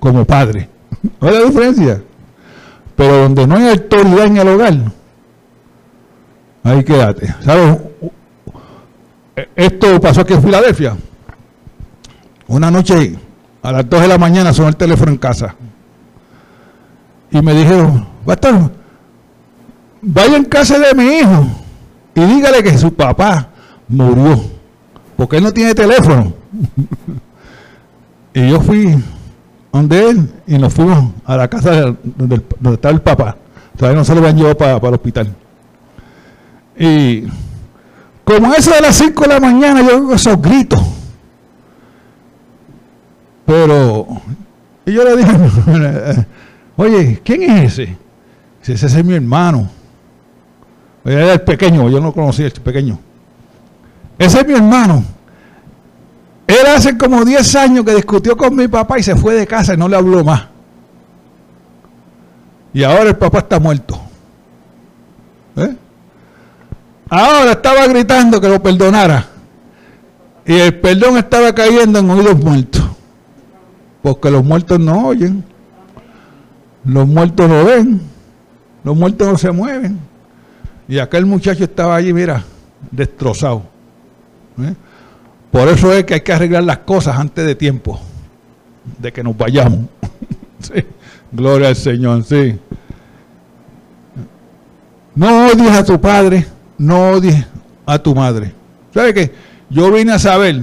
como 0.00 0.24
padre. 0.24 0.68
¿No 1.20 1.28
es 1.28 1.34
la 1.34 1.44
diferencia? 1.44 2.02
Pero 2.96 3.22
donde 3.22 3.46
no 3.46 3.56
hay 3.56 3.68
autoridad 3.68 4.26
en 4.26 4.36
el 4.36 4.48
hogar, 4.48 4.74
ahí 6.64 6.84
quédate. 6.84 7.34
¿Sabes? 7.40 7.78
Esto 9.56 10.00
pasó 10.00 10.22
aquí 10.22 10.34
en 10.34 10.42
Filadelfia. 10.42 10.96
Una 12.48 12.70
noche 12.70 13.16
a 13.62 13.72
las 13.72 13.88
2 13.88 14.02
de 14.02 14.08
la 14.08 14.18
mañana 14.18 14.52
sonó 14.52 14.68
el 14.68 14.76
teléfono 14.76 15.10
en 15.12 15.18
casa. 15.18 15.54
Y 17.30 17.40
me 17.40 17.54
dijeron, 17.54 18.06
estar 18.26 18.70
vaya 20.02 20.36
en 20.36 20.44
casa 20.44 20.78
de 20.78 20.94
mi 20.94 21.04
hijo 21.18 21.46
y 22.14 22.20
dígale 22.20 22.62
que 22.62 22.76
su 22.76 22.92
papá 22.92 23.48
murió, 23.88 24.38
porque 25.16 25.38
él 25.38 25.44
no 25.44 25.52
tiene 25.52 25.74
teléfono. 25.74 26.34
y 28.34 28.50
yo 28.50 28.60
fui 28.60 28.96
donde 29.72 30.10
él 30.10 30.32
y 30.46 30.58
nos 30.58 30.72
fuimos 30.72 31.12
a 31.24 31.36
la 31.36 31.48
casa 31.48 31.94
donde, 32.02 32.42
donde 32.60 32.74
estaba 32.74 32.94
el 32.94 33.00
papá. 33.00 33.36
Todavía 33.76 33.98
no 33.98 34.04
se 34.04 34.14
lo 34.14 34.20
habían 34.20 34.36
llevado 34.36 34.56
para, 34.56 34.76
para 34.76 34.88
el 34.88 34.94
hospital. 34.94 35.34
Y 36.78 37.24
como 38.24 38.54
eso 38.54 38.70
de 38.72 38.80
las 38.80 38.96
5 38.96 39.22
de 39.22 39.28
la 39.28 39.40
mañana, 39.40 39.82
yo 39.82 39.96
oigo 39.96 40.14
esos 40.14 40.40
gritos. 40.40 40.80
Pero, 43.44 44.06
y 44.86 44.92
yo 44.92 45.04
le 45.04 45.16
dije, 45.16 46.26
oye, 46.76 47.20
¿quién 47.24 47.42
es 47.42 47.72
ese? 47.72 47.96
Dice, 48.60 48.86
ese 48.86 49.00
es 49.00 49.04
mi 49.04 49.14
hermano. 49.14 49.68
Era 51.04 51.32
el 51.32 51.40
pequeño, 51.40 51.88
yo 51.88 52.00
no 52.00 52.12
conocía 52.12 52.46
el 52.46 52.52
pequeño. 52.52 52.98
Ese 54.18 54.40
es 54.40 54.46
mi 54.46 54.54
hermano. 54.54 55.04
Él 56.46 56.66
hace 56.66 56.98
como 56.98 57.24
10 57.24 57.54
años 57.56 57.84
que 57.84 57.94
discutió 57.94 58.36
con 58.36 58.54
mi 58.54 58.68
papá 58.68 58.98
y 58.98 59.02
se 59.02 59.16
fue 59.16 59.34
de 59.34 59.46
casa 59.46 59.74
y 59.74 59.76
no 59.76 59.88
le 59.88 59.96
habló 59.96 60.24
más. 60.24 60.48
Y 62.74 62.82
ahora 62.84 63.10
el 63.10 63.16
papá 63.16 63.40
está 63.40 63.60
muerto. 63.60 64.00
¿Eh? 65.56 65.76
Ahora 67.10 67.52
estaba 67.52 67.86
gritando 67.86 68.40
que 68.40 68.48
lo 68.48 68.62
perdonara. 68.62 69.26
Y 70.46 70.54
el 70.54 70.80
perdón 70.80 71.18
estaba 71.18 71.54
cayendo 71.54 71.98
en 71.98 72.10
oídos 72.10 72.38
muertos. 72.38 72.82
Porque 74.02 74.30
los 74.30 74.42
muertos 74.42 74.80
no 74.80 75.06
oyen. 75.06 75.44
Los 76.84 77.06
muertos 77.06 77.48
no 77.48 77.64
ven. 77.64 78.00
Los 78.82 78.96
muertos 78.96 79.28
no 79.28 79.38
se 79.38 79.52
mueven. 79.52 79.98
Y 80.88 80.98
aquel 80.98 81.26
muchacho 81.26 81.64
estaba 81.64 81.96
allí, 81.96 82.12
mira, 82.12 82.42
destrozado. 82.90 83.62
¿eh? 84.58 84.74
Por 85.52 85.68
eso 85.68 85.92
es 85.92 86.04
que 86.04 86.14
hay 86.14 86.22
que 86.22 86.32
arreglar 86.32 86.64
las 86.64 86.78
cosas 86.78 87.18
antes 87.18 87.46
de 87.46 87.54
tiempo, 87.54 88.00
de 88.98 89.12
que 89.12 89.22
nos 89.22 89.36
vayamos. 89.36 89.80
Gloria 91.30 91.68
al 91.68 91.76
Señor, 91.76 92.24
sí. 92.24 92.58
No 95.14 95.48
odies 95.48 95.72
a 95.72 95.84
tu 95.84 96.00
padre, 96.00 96.46
no 96.78 97.10
odies 97.10 97.46
a 97.84 97.98
tu 97.98 98.14
madre. 98.14 98.54
¿Sabe 98.94 99.12
qué? 99.12 99.34
Yo 99.68 99.92
vine 99.92 100.12
a 100.12 100.18
saber 100.18 100.62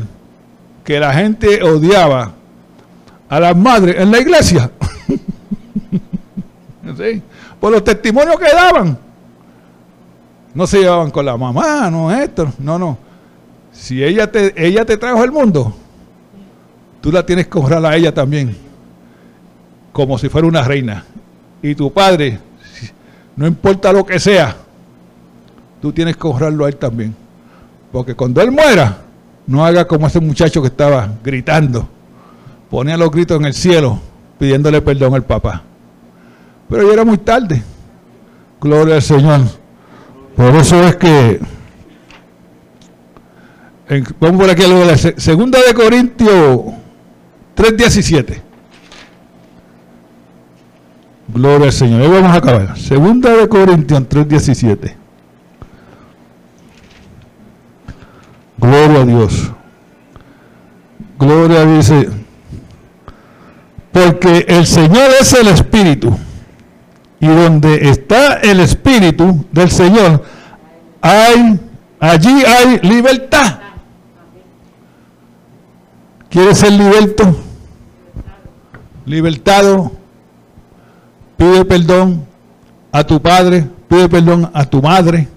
que 0.84 1.00
la 1.00 1.14
gente 1.14 1.62
odiaba 1.62 2.34
a 3.30 3.40
las 3.40 3.56
madres 3.56 3.96
en 4.00 4.10
la 4.10 4.20
iglesia. 4.20 4.72
Por 7.60 7.72
los 7.72 7.84
testimonios 7.84 8.40
que 8.40 8.52
daban. 8.52 8.98
No 10.56 10.66
se 10.66 10.80
llevaban 10.80 11.12
con 11.12 11.24
la 11.24 11.38
mamá, 11.38 11.92
no 11.92 12.12
esto, 12.12 12.52
no, 12.58 12.80
no. 12.80 13.09
Si 13.80 14.04
ella 14.04 14.30
te, 14.30 14.54
ella 14.58 14.84
te 14.86 14.98
trajo 14.98 15.24
el 15.24 15.32
mundo, 15.32 15.74
tú 17.00 17.14
la 17.14 17.26
tienes 17.26 17.48
que 17.48 17.58
honrar 17.58 17.86
a 17.86 17.96
ella 17.96 18.14
también, 18.14 18.56
como 19.94 20.18
si 20.18 20.28
fuera 20.28 20.46
una 20.48 20.64
reina. 20.64 21.06
Y 21.62 21.76
tu 21.76 21.92
padre, 21.92 22.40
no 23.38 23.48
importa 23.48 23.94
lo 23.94 24.06
que 24.06 24.20
sea, 24.20 24.54
tú 25.82 25.94
tienes 25.94 26.18
que 26.18 26.28
honrarlo 26.28 26.66
a 26.66 26.68
él 26.68 26.76
también. 26.76 27.16
Porque 27.90 28.16
cuando 28.16 28.42
él 28.42 28.52
muera, 28.52 28.98
no 29.48 29.66
haga 29.66 29.88
como 29.88 30.08
ese 30.08 30.20
muchacho 30.20 30.62
que 30.62 30.68
estaba 30.68 31.10
gritando. 31.24 31.88
Ponía 32.70 32.98
los 32.98 33.10
gritos 33.10 33.40
en 33.40 33.46
el 33.46 33.54
cielo 33.54 34.00
pidiéndole 34.38 34.82
perdón 34.82 35.16
al 35.16 35.24
papá. 35.24 35.64
Pero 36.68 36.86
ya 36.86 36.94
era 36.94 37.06
muy 37.06 37.18
tarde. 37.18 37.64
Gloria 38.60 38.96
al 38.96 39.02
Señor. 39.02 39.42
Por 40.36 40.54
eso 40.56 40.84
es 40.84 40.98
que 40.98 41.40
vamos 44.20 44.42
por 44.42 44.50
aquí 44.50 44.64
la 44.64 44.98
segunda 44.98 45.60
de 45.66 45.74
Corintios 45.74 46.62
3.17. 47.56 48.42
Gloria 51.34 51.68
al 51.68 51.74
Señor. 51.74 52.02
Ahí 52.02 52.08
vamos 52.08 52.32
a 52.32 52.36
acabar. 52.36 52.78
Segunda 52.78 53.36
de 53.36 53.48
Corintios 53.48 54.02
3.17. 54.02 54.96
Gloria 58.58 59.02
a 59.02 59.06
Dios. 59.06 59.52
Gloria 61.18 61.66
dice, 61.66 62.10
porque 63.92 64.46
el 64.48 64.66
Señor 64.66 65.10
es 65.20 65.34
el 65.34 65.48
Espíritu. 65.48 66.18
Y 67.20 67.28
donde 67.28 67.90
está 67.90 68.36
el 68.36 68.62
Espíritu 68.62 69.46
del 69.52 69.70
Señor, 69.70 70.24
hay, 71.02 71.60
allí 72.00 72.44
hay 72.46 72.80
libertad. 72.82 73.60
¿Quieres 76.30 76.60
ser 76.60 76.72
liberto? 76.74 77.36
Libertado. 79.06 79.92
Pide 81.38 81.66
perdón 81.66 82.26
a 82.92 83.04
tu 83.04 83.22
padre, 83.22 83.66
pide 83.88 84.10
perdón 84.10 84.50
a 84.54 84.66
tu 84.66 84.82
madre. 84.82 85.28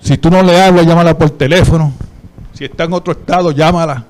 Si 0.00 0.16
tú 0.16 0.30
no 0.30 0.42
le 0.42 0.60
hablas, 0.60 0.86
llámala 0.86 1.16
por 1.16 1.30
teléfono. 1.30 1.92
Si 2.54 2.64
está 2.64 2.84
en 2.84 2.92
otro 2.94 3.12
estado, 3.12 3.52
llámala. 3.52 4.06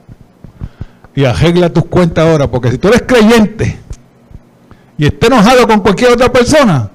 Y 1.14 1.25
arregla 1.25 1.68
tus 1.73 1.85
cuentas 1.87 2.27
ahora, 2.27 2.49
porque 2.49 2.71
si 2.71 2.79
tú 2.79 2.89
eres 2.89 3.03
creyente 3.03 3.79
y 4.97 5.07
estés 5.07 5.29
enojado 5.29 5.66
con 5.66 5.81
cualquier 5.81 6.12
otra 6.12 6.31
persona, 6.31 6.89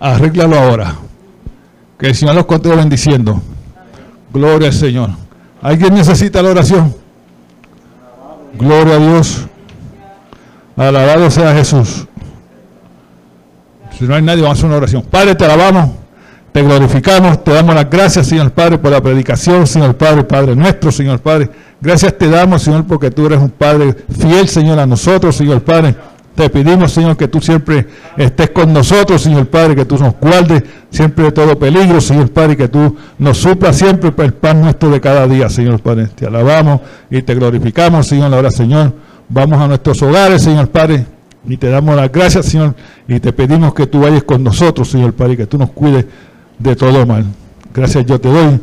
arréglalo 0.00 0.58
ahora. 0.58 0.94
Que 1.98 2.06
el 2.06 2.14
Señor 2.14 2.36
los 2.36 2.46
continúe 2.46 2.76
bendiciendo. 2.76 3.40
Gloria 4.32 4.68
al 4.68 4.74
Señor. 4.74 5.10
¿Alguien 5.60 5.94
necesita 5.94 6.42
la 6.42 6.50
oración? 6.50 6.94
Gloria 8.58 8.94
a 8.94 8.98
Dios. 8.98 9.46
Alabado 10.76 11.30
sea 11.30 11.52
Jesús. 11.54 12.06
Si 13.98 14.04
no 14.04 14.14
hay 14.14 14.22
nadie, 14.22 14.42
vamos 14.42 14.58
a 14.58 14.60
hacer 14.60 14.66
una 14.66 14.76
oración. 14.76 15.02
Padre, 15.02 15.34
te 15.34 15.44
alabamos, 15.44 15.90
te 16.52 16.62
glorificamos, 16.62 17.42
te 17.42 17.52
damos 17.52 17.74
las 17.74 17.90
gracias, 17.90 18.28
Señor 18.28 18.52
Padre, 18.52 18.78
por 18.78 18.92
la 18.92 19.00
predicación, 19.00 19.66
Señor 19.66 19.96
Padre, 19.96 20.22
Padre 20.22 20.54
nuestro, 20.54 20.92
Señor 20.92 21.18
Padre. 21.18 21.50
Gracias 21.80 22.16
te 22.16 22.28
damos, 22.28 22.62
Señor, 22.62 22.84
porque 22.84 23.10
tú 23.10 23.26
eres 23.26 23.40
un 23.40 23.50
Padre 23.50 23.96
fiel, 24.16 24.48
Señor, 24.48 24.78
a 24.78 24.86
nosotros, 24.86 25.34
Señor 25.34 25.62
Padre. 25.62 25.96
Te 26.38 26.48
pedimos, 26.48 26.92
Señor, 26.92 27.16
que 27.16 27.26
tú 27.26 27.40
siempre 27.40 27.84
estés 28.16 28.50
con 28.50 28.72
nosotros, 28.72 29.20
Señor 29.20 29.48
Padre, 29.48 29.74
que 29.74 29.84
tú 29.84 29.98
nos 29.98 30.14
guardes 30.20 30.62
siempre 30.88 31.24
de 31.24 31.32
todo 31.32 31.58
peligro, 31.58 32.00
Señor 32.00 32.30
Padre, 32.30 32.56
que 32.56 32.68
tú 32.68 32.94
nos 33.18 33.38
suplas 33.38 33.74
siempre 33.74 34.12
el 34.18 34.32
pan 34.34 34.60
nuestro 34.60 34.88
de 34.88 35.00
cada 35.00 35.26
día, 35.26 35.48
Señor 35.48 35.80
Padre. 35.80 36.06
Te 36.14 36.26
alabamos 36.26 36.82
y 37.10 37.22
te 37.22 37.34
glorificamos, 37.34 38.06
Señor. 38.06 38.32
Ahora, 38.32 38.52
Señor, 38.52 38.92
vamos 39.28 39.60
a 39.60 39.66
nuestros 39.66 40.00
hogares, 40.00 40.42
Señor 40.42 40.68
Padre, 40.68 41.06
y 41.44 41.56
te 41.56 41.70
damos 41.70 41.96
las 41.96 42.12
gracias, 42.12 42.46
Señor, 42.46 42.76
y 43.08 43.18
te 43.18 43.32
pedimos 43.32 43.74
que 43.74 43.88
tú 43.88 44.02
vayas 44.02 44.22
con 44.22 44.44
nosotros, 44.44 44.88
Señor 44.88 45.14
Padre, 45.14 45.36
que 45.36 45.46
tú 45.46 45.58
nos 45.58 45.70
cuides 45.70 46.06
de 46.56 46.76
todo 46.76 47.04
mal. 47.04 47.24
Gracias 47.74 48.06
yo 48.06 48.20
te 48.20 48.28
doy, 48.28 48.60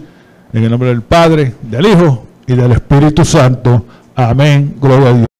en 0.54 0.64
el 0.64 0.72
nombre 0.72 0.88
del 0.88 1.02
Padre, 1.02 1.56
del 1.62 1.88
Hijo 1.88 2.26
y 2.48 2.54
del 2.54 2.72
Espíritu 2.72 3.26
Santo. 3.26 3.86
Amén. 4.16 4.76
Gloria 4.80 5.10
a 5.10 5.14
Dios. 5.14 5.35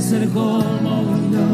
ser 0.00 0.28
como 0.28 1.04
yo. 1.32 1.46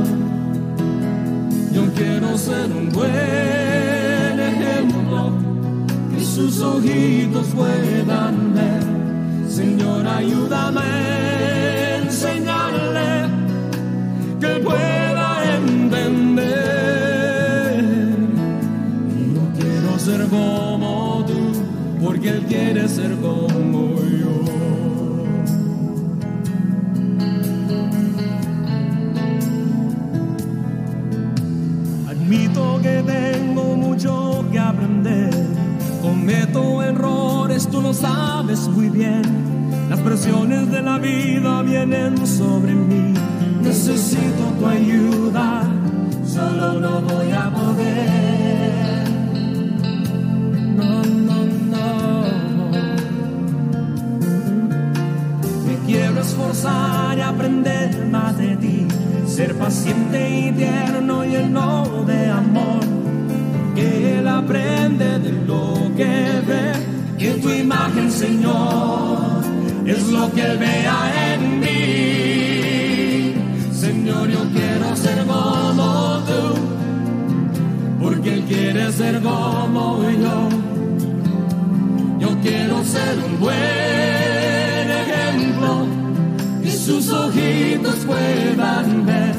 Yo 1.72 1.93
quiero 1.95 2.36
ser 2.36 2.70
un 2.72 2.88
buen 2.90 4.40
ejemplo 4.40 5.32
que 6.12 6.24
sus 6.24 6.61
ojitos 6.61 7.47
puedan 7.55 8.55
ver. 8.55 8.82
Señor, 9.49 10.07
ayúdame 10.07 10.80
a 10.80 11.99
enseñarle 11.99 13.28
que 14.40 14.61
pueda 14.61 15.57
entender. 15.57 16.64
Yo 19.34 19.43
quiero 19.59 19.99
ser 19.99 20.26
como 20.28 21.24
tú, 21.26 21.53
porque 22.05 22.28
él 22.30 22.45
quiere 22.49 22.88
ser 22.88 23.16
como 23.16 23.97
yo. 23.97 24.01
que 32.83 33.03
tengo 33.03 33.76
mucho 33.76 34.45
que 34.51 34.59
aprender. 34.59 35.30
Cometo 36.03 36.83
errores, 36.83 37.68
tú 37.68 37.80
lo 37.80 37.95
sabes 37.95 38.68
muy 38.68 38.89
bien. 38.89 39.22
Las 39.89 40.01
presiones 40.01 40.70
de 40.70 40.83
la 40.83 40.99
vida 40.99 41.62
vienen 41.62 42.26
sobre 42.26 42.74
mí. 42.74 43.14
Necesito 43.62 44.45
tu 44.59 44.66
ayuda, 44.66 45.62
solo 46.26 46.80
no 46.80 47.01
voy 47.03 47.30
a 47.30 47.51
poder. 47.51 49.09
No, 50.76 51.03
no, 51.03 51.45
no. 51.72 52.24
Me 55.66 55.74
quiero 55.87 56.20
esforzar 56.20 57.16
y 57.16 57.20
aprender 57.20 58.12
ser 59.43 59.55
paciente 59.57 60.20
y 60.30 60.53
tierno 60.53 61.24
y 61.24 61.30
lleno 61.30 62.05
de 62.07 62.30
amor, 62.30 62.84
que 63.74 64.18
Él 64.18 64.28
aprende 64.28 65.18
de 65.18 65.32
lo 65.32 65.90
que 65.97 66.14
ve, 66.49 66.64
y 67.18 67.40
tu 67.40 67.51
imagen, 67.51 68.09
Señor, 68.09 69.43
es 69.84 70.07
lo 70.11 70.30
que 70.32 70.43
Él 70.43 70.59
vea 70.59 70.99
en 71.32 71.59
mí. 71.59 73.34
Señor, 73.72 74.28
yo 74.30 74.43
quiero 74.57 74.95
ser 74.95 75.18
como 75.26 76.20
tú, 76.28 76.43
porque 78.01 78.34
Él 78.34 78.43
quiere 78.43 78.93
ser 78.93 79.20
como 79.22 80.09
yo. 80.24 80.49
Yo 82.20 82.28
quiero 82.45 82.84
ser 82.84 83.12
un 83.26 83.40
buen 83.40 84.86
ejemplo 85.03 85.86
y 86.62 86.70
sus 86.70 87.11
ojitos 87.11 87.97
puedan 88.07 89.05
ver 89.05 89.32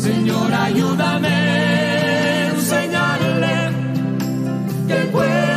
Señor, 0.00 0.50
ayúdame 0.50 1.28
a 1.28 2.50
enseñarle 2.52 3.56
que 4.88 4.94
pueda 5.12 5.49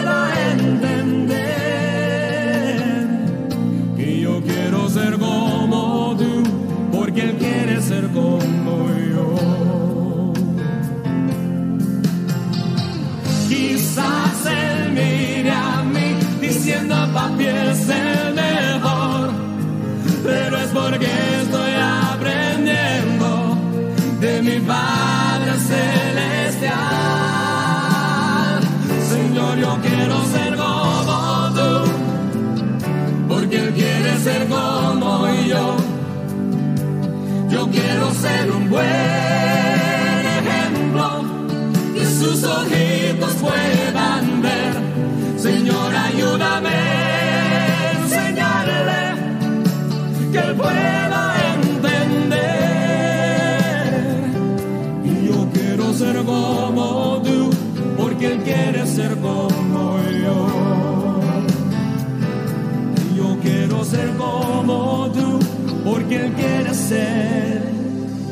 ser 63.93 64.09
como 64.17 65.11
tú, 65.13 65.39
porque 65.85 66.15
Él 66.25 66.33
quiere 66.33 66.73
ser 66.73 67.61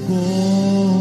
como 0.07 1.00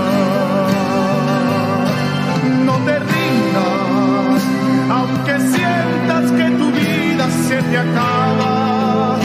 Se 7.71 7.77
acaba. 7.77 9.17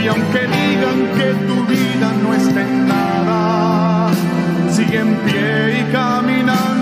Y 0.00 0.06
aunque 0.06 0.40
digan 0.56 0.98
que 1.16 1.28
tu 1.48 1.56
vida 1.66 2.08
no 2.22 2.34
está 2.34 2.60
en 2.62 2.88
nada, 2.88 4.10
sigue 4.70 4.98
en 5.00 5.14
pie 5.24 5.80
y 5.80 5.92
caminando, 5.92 6.81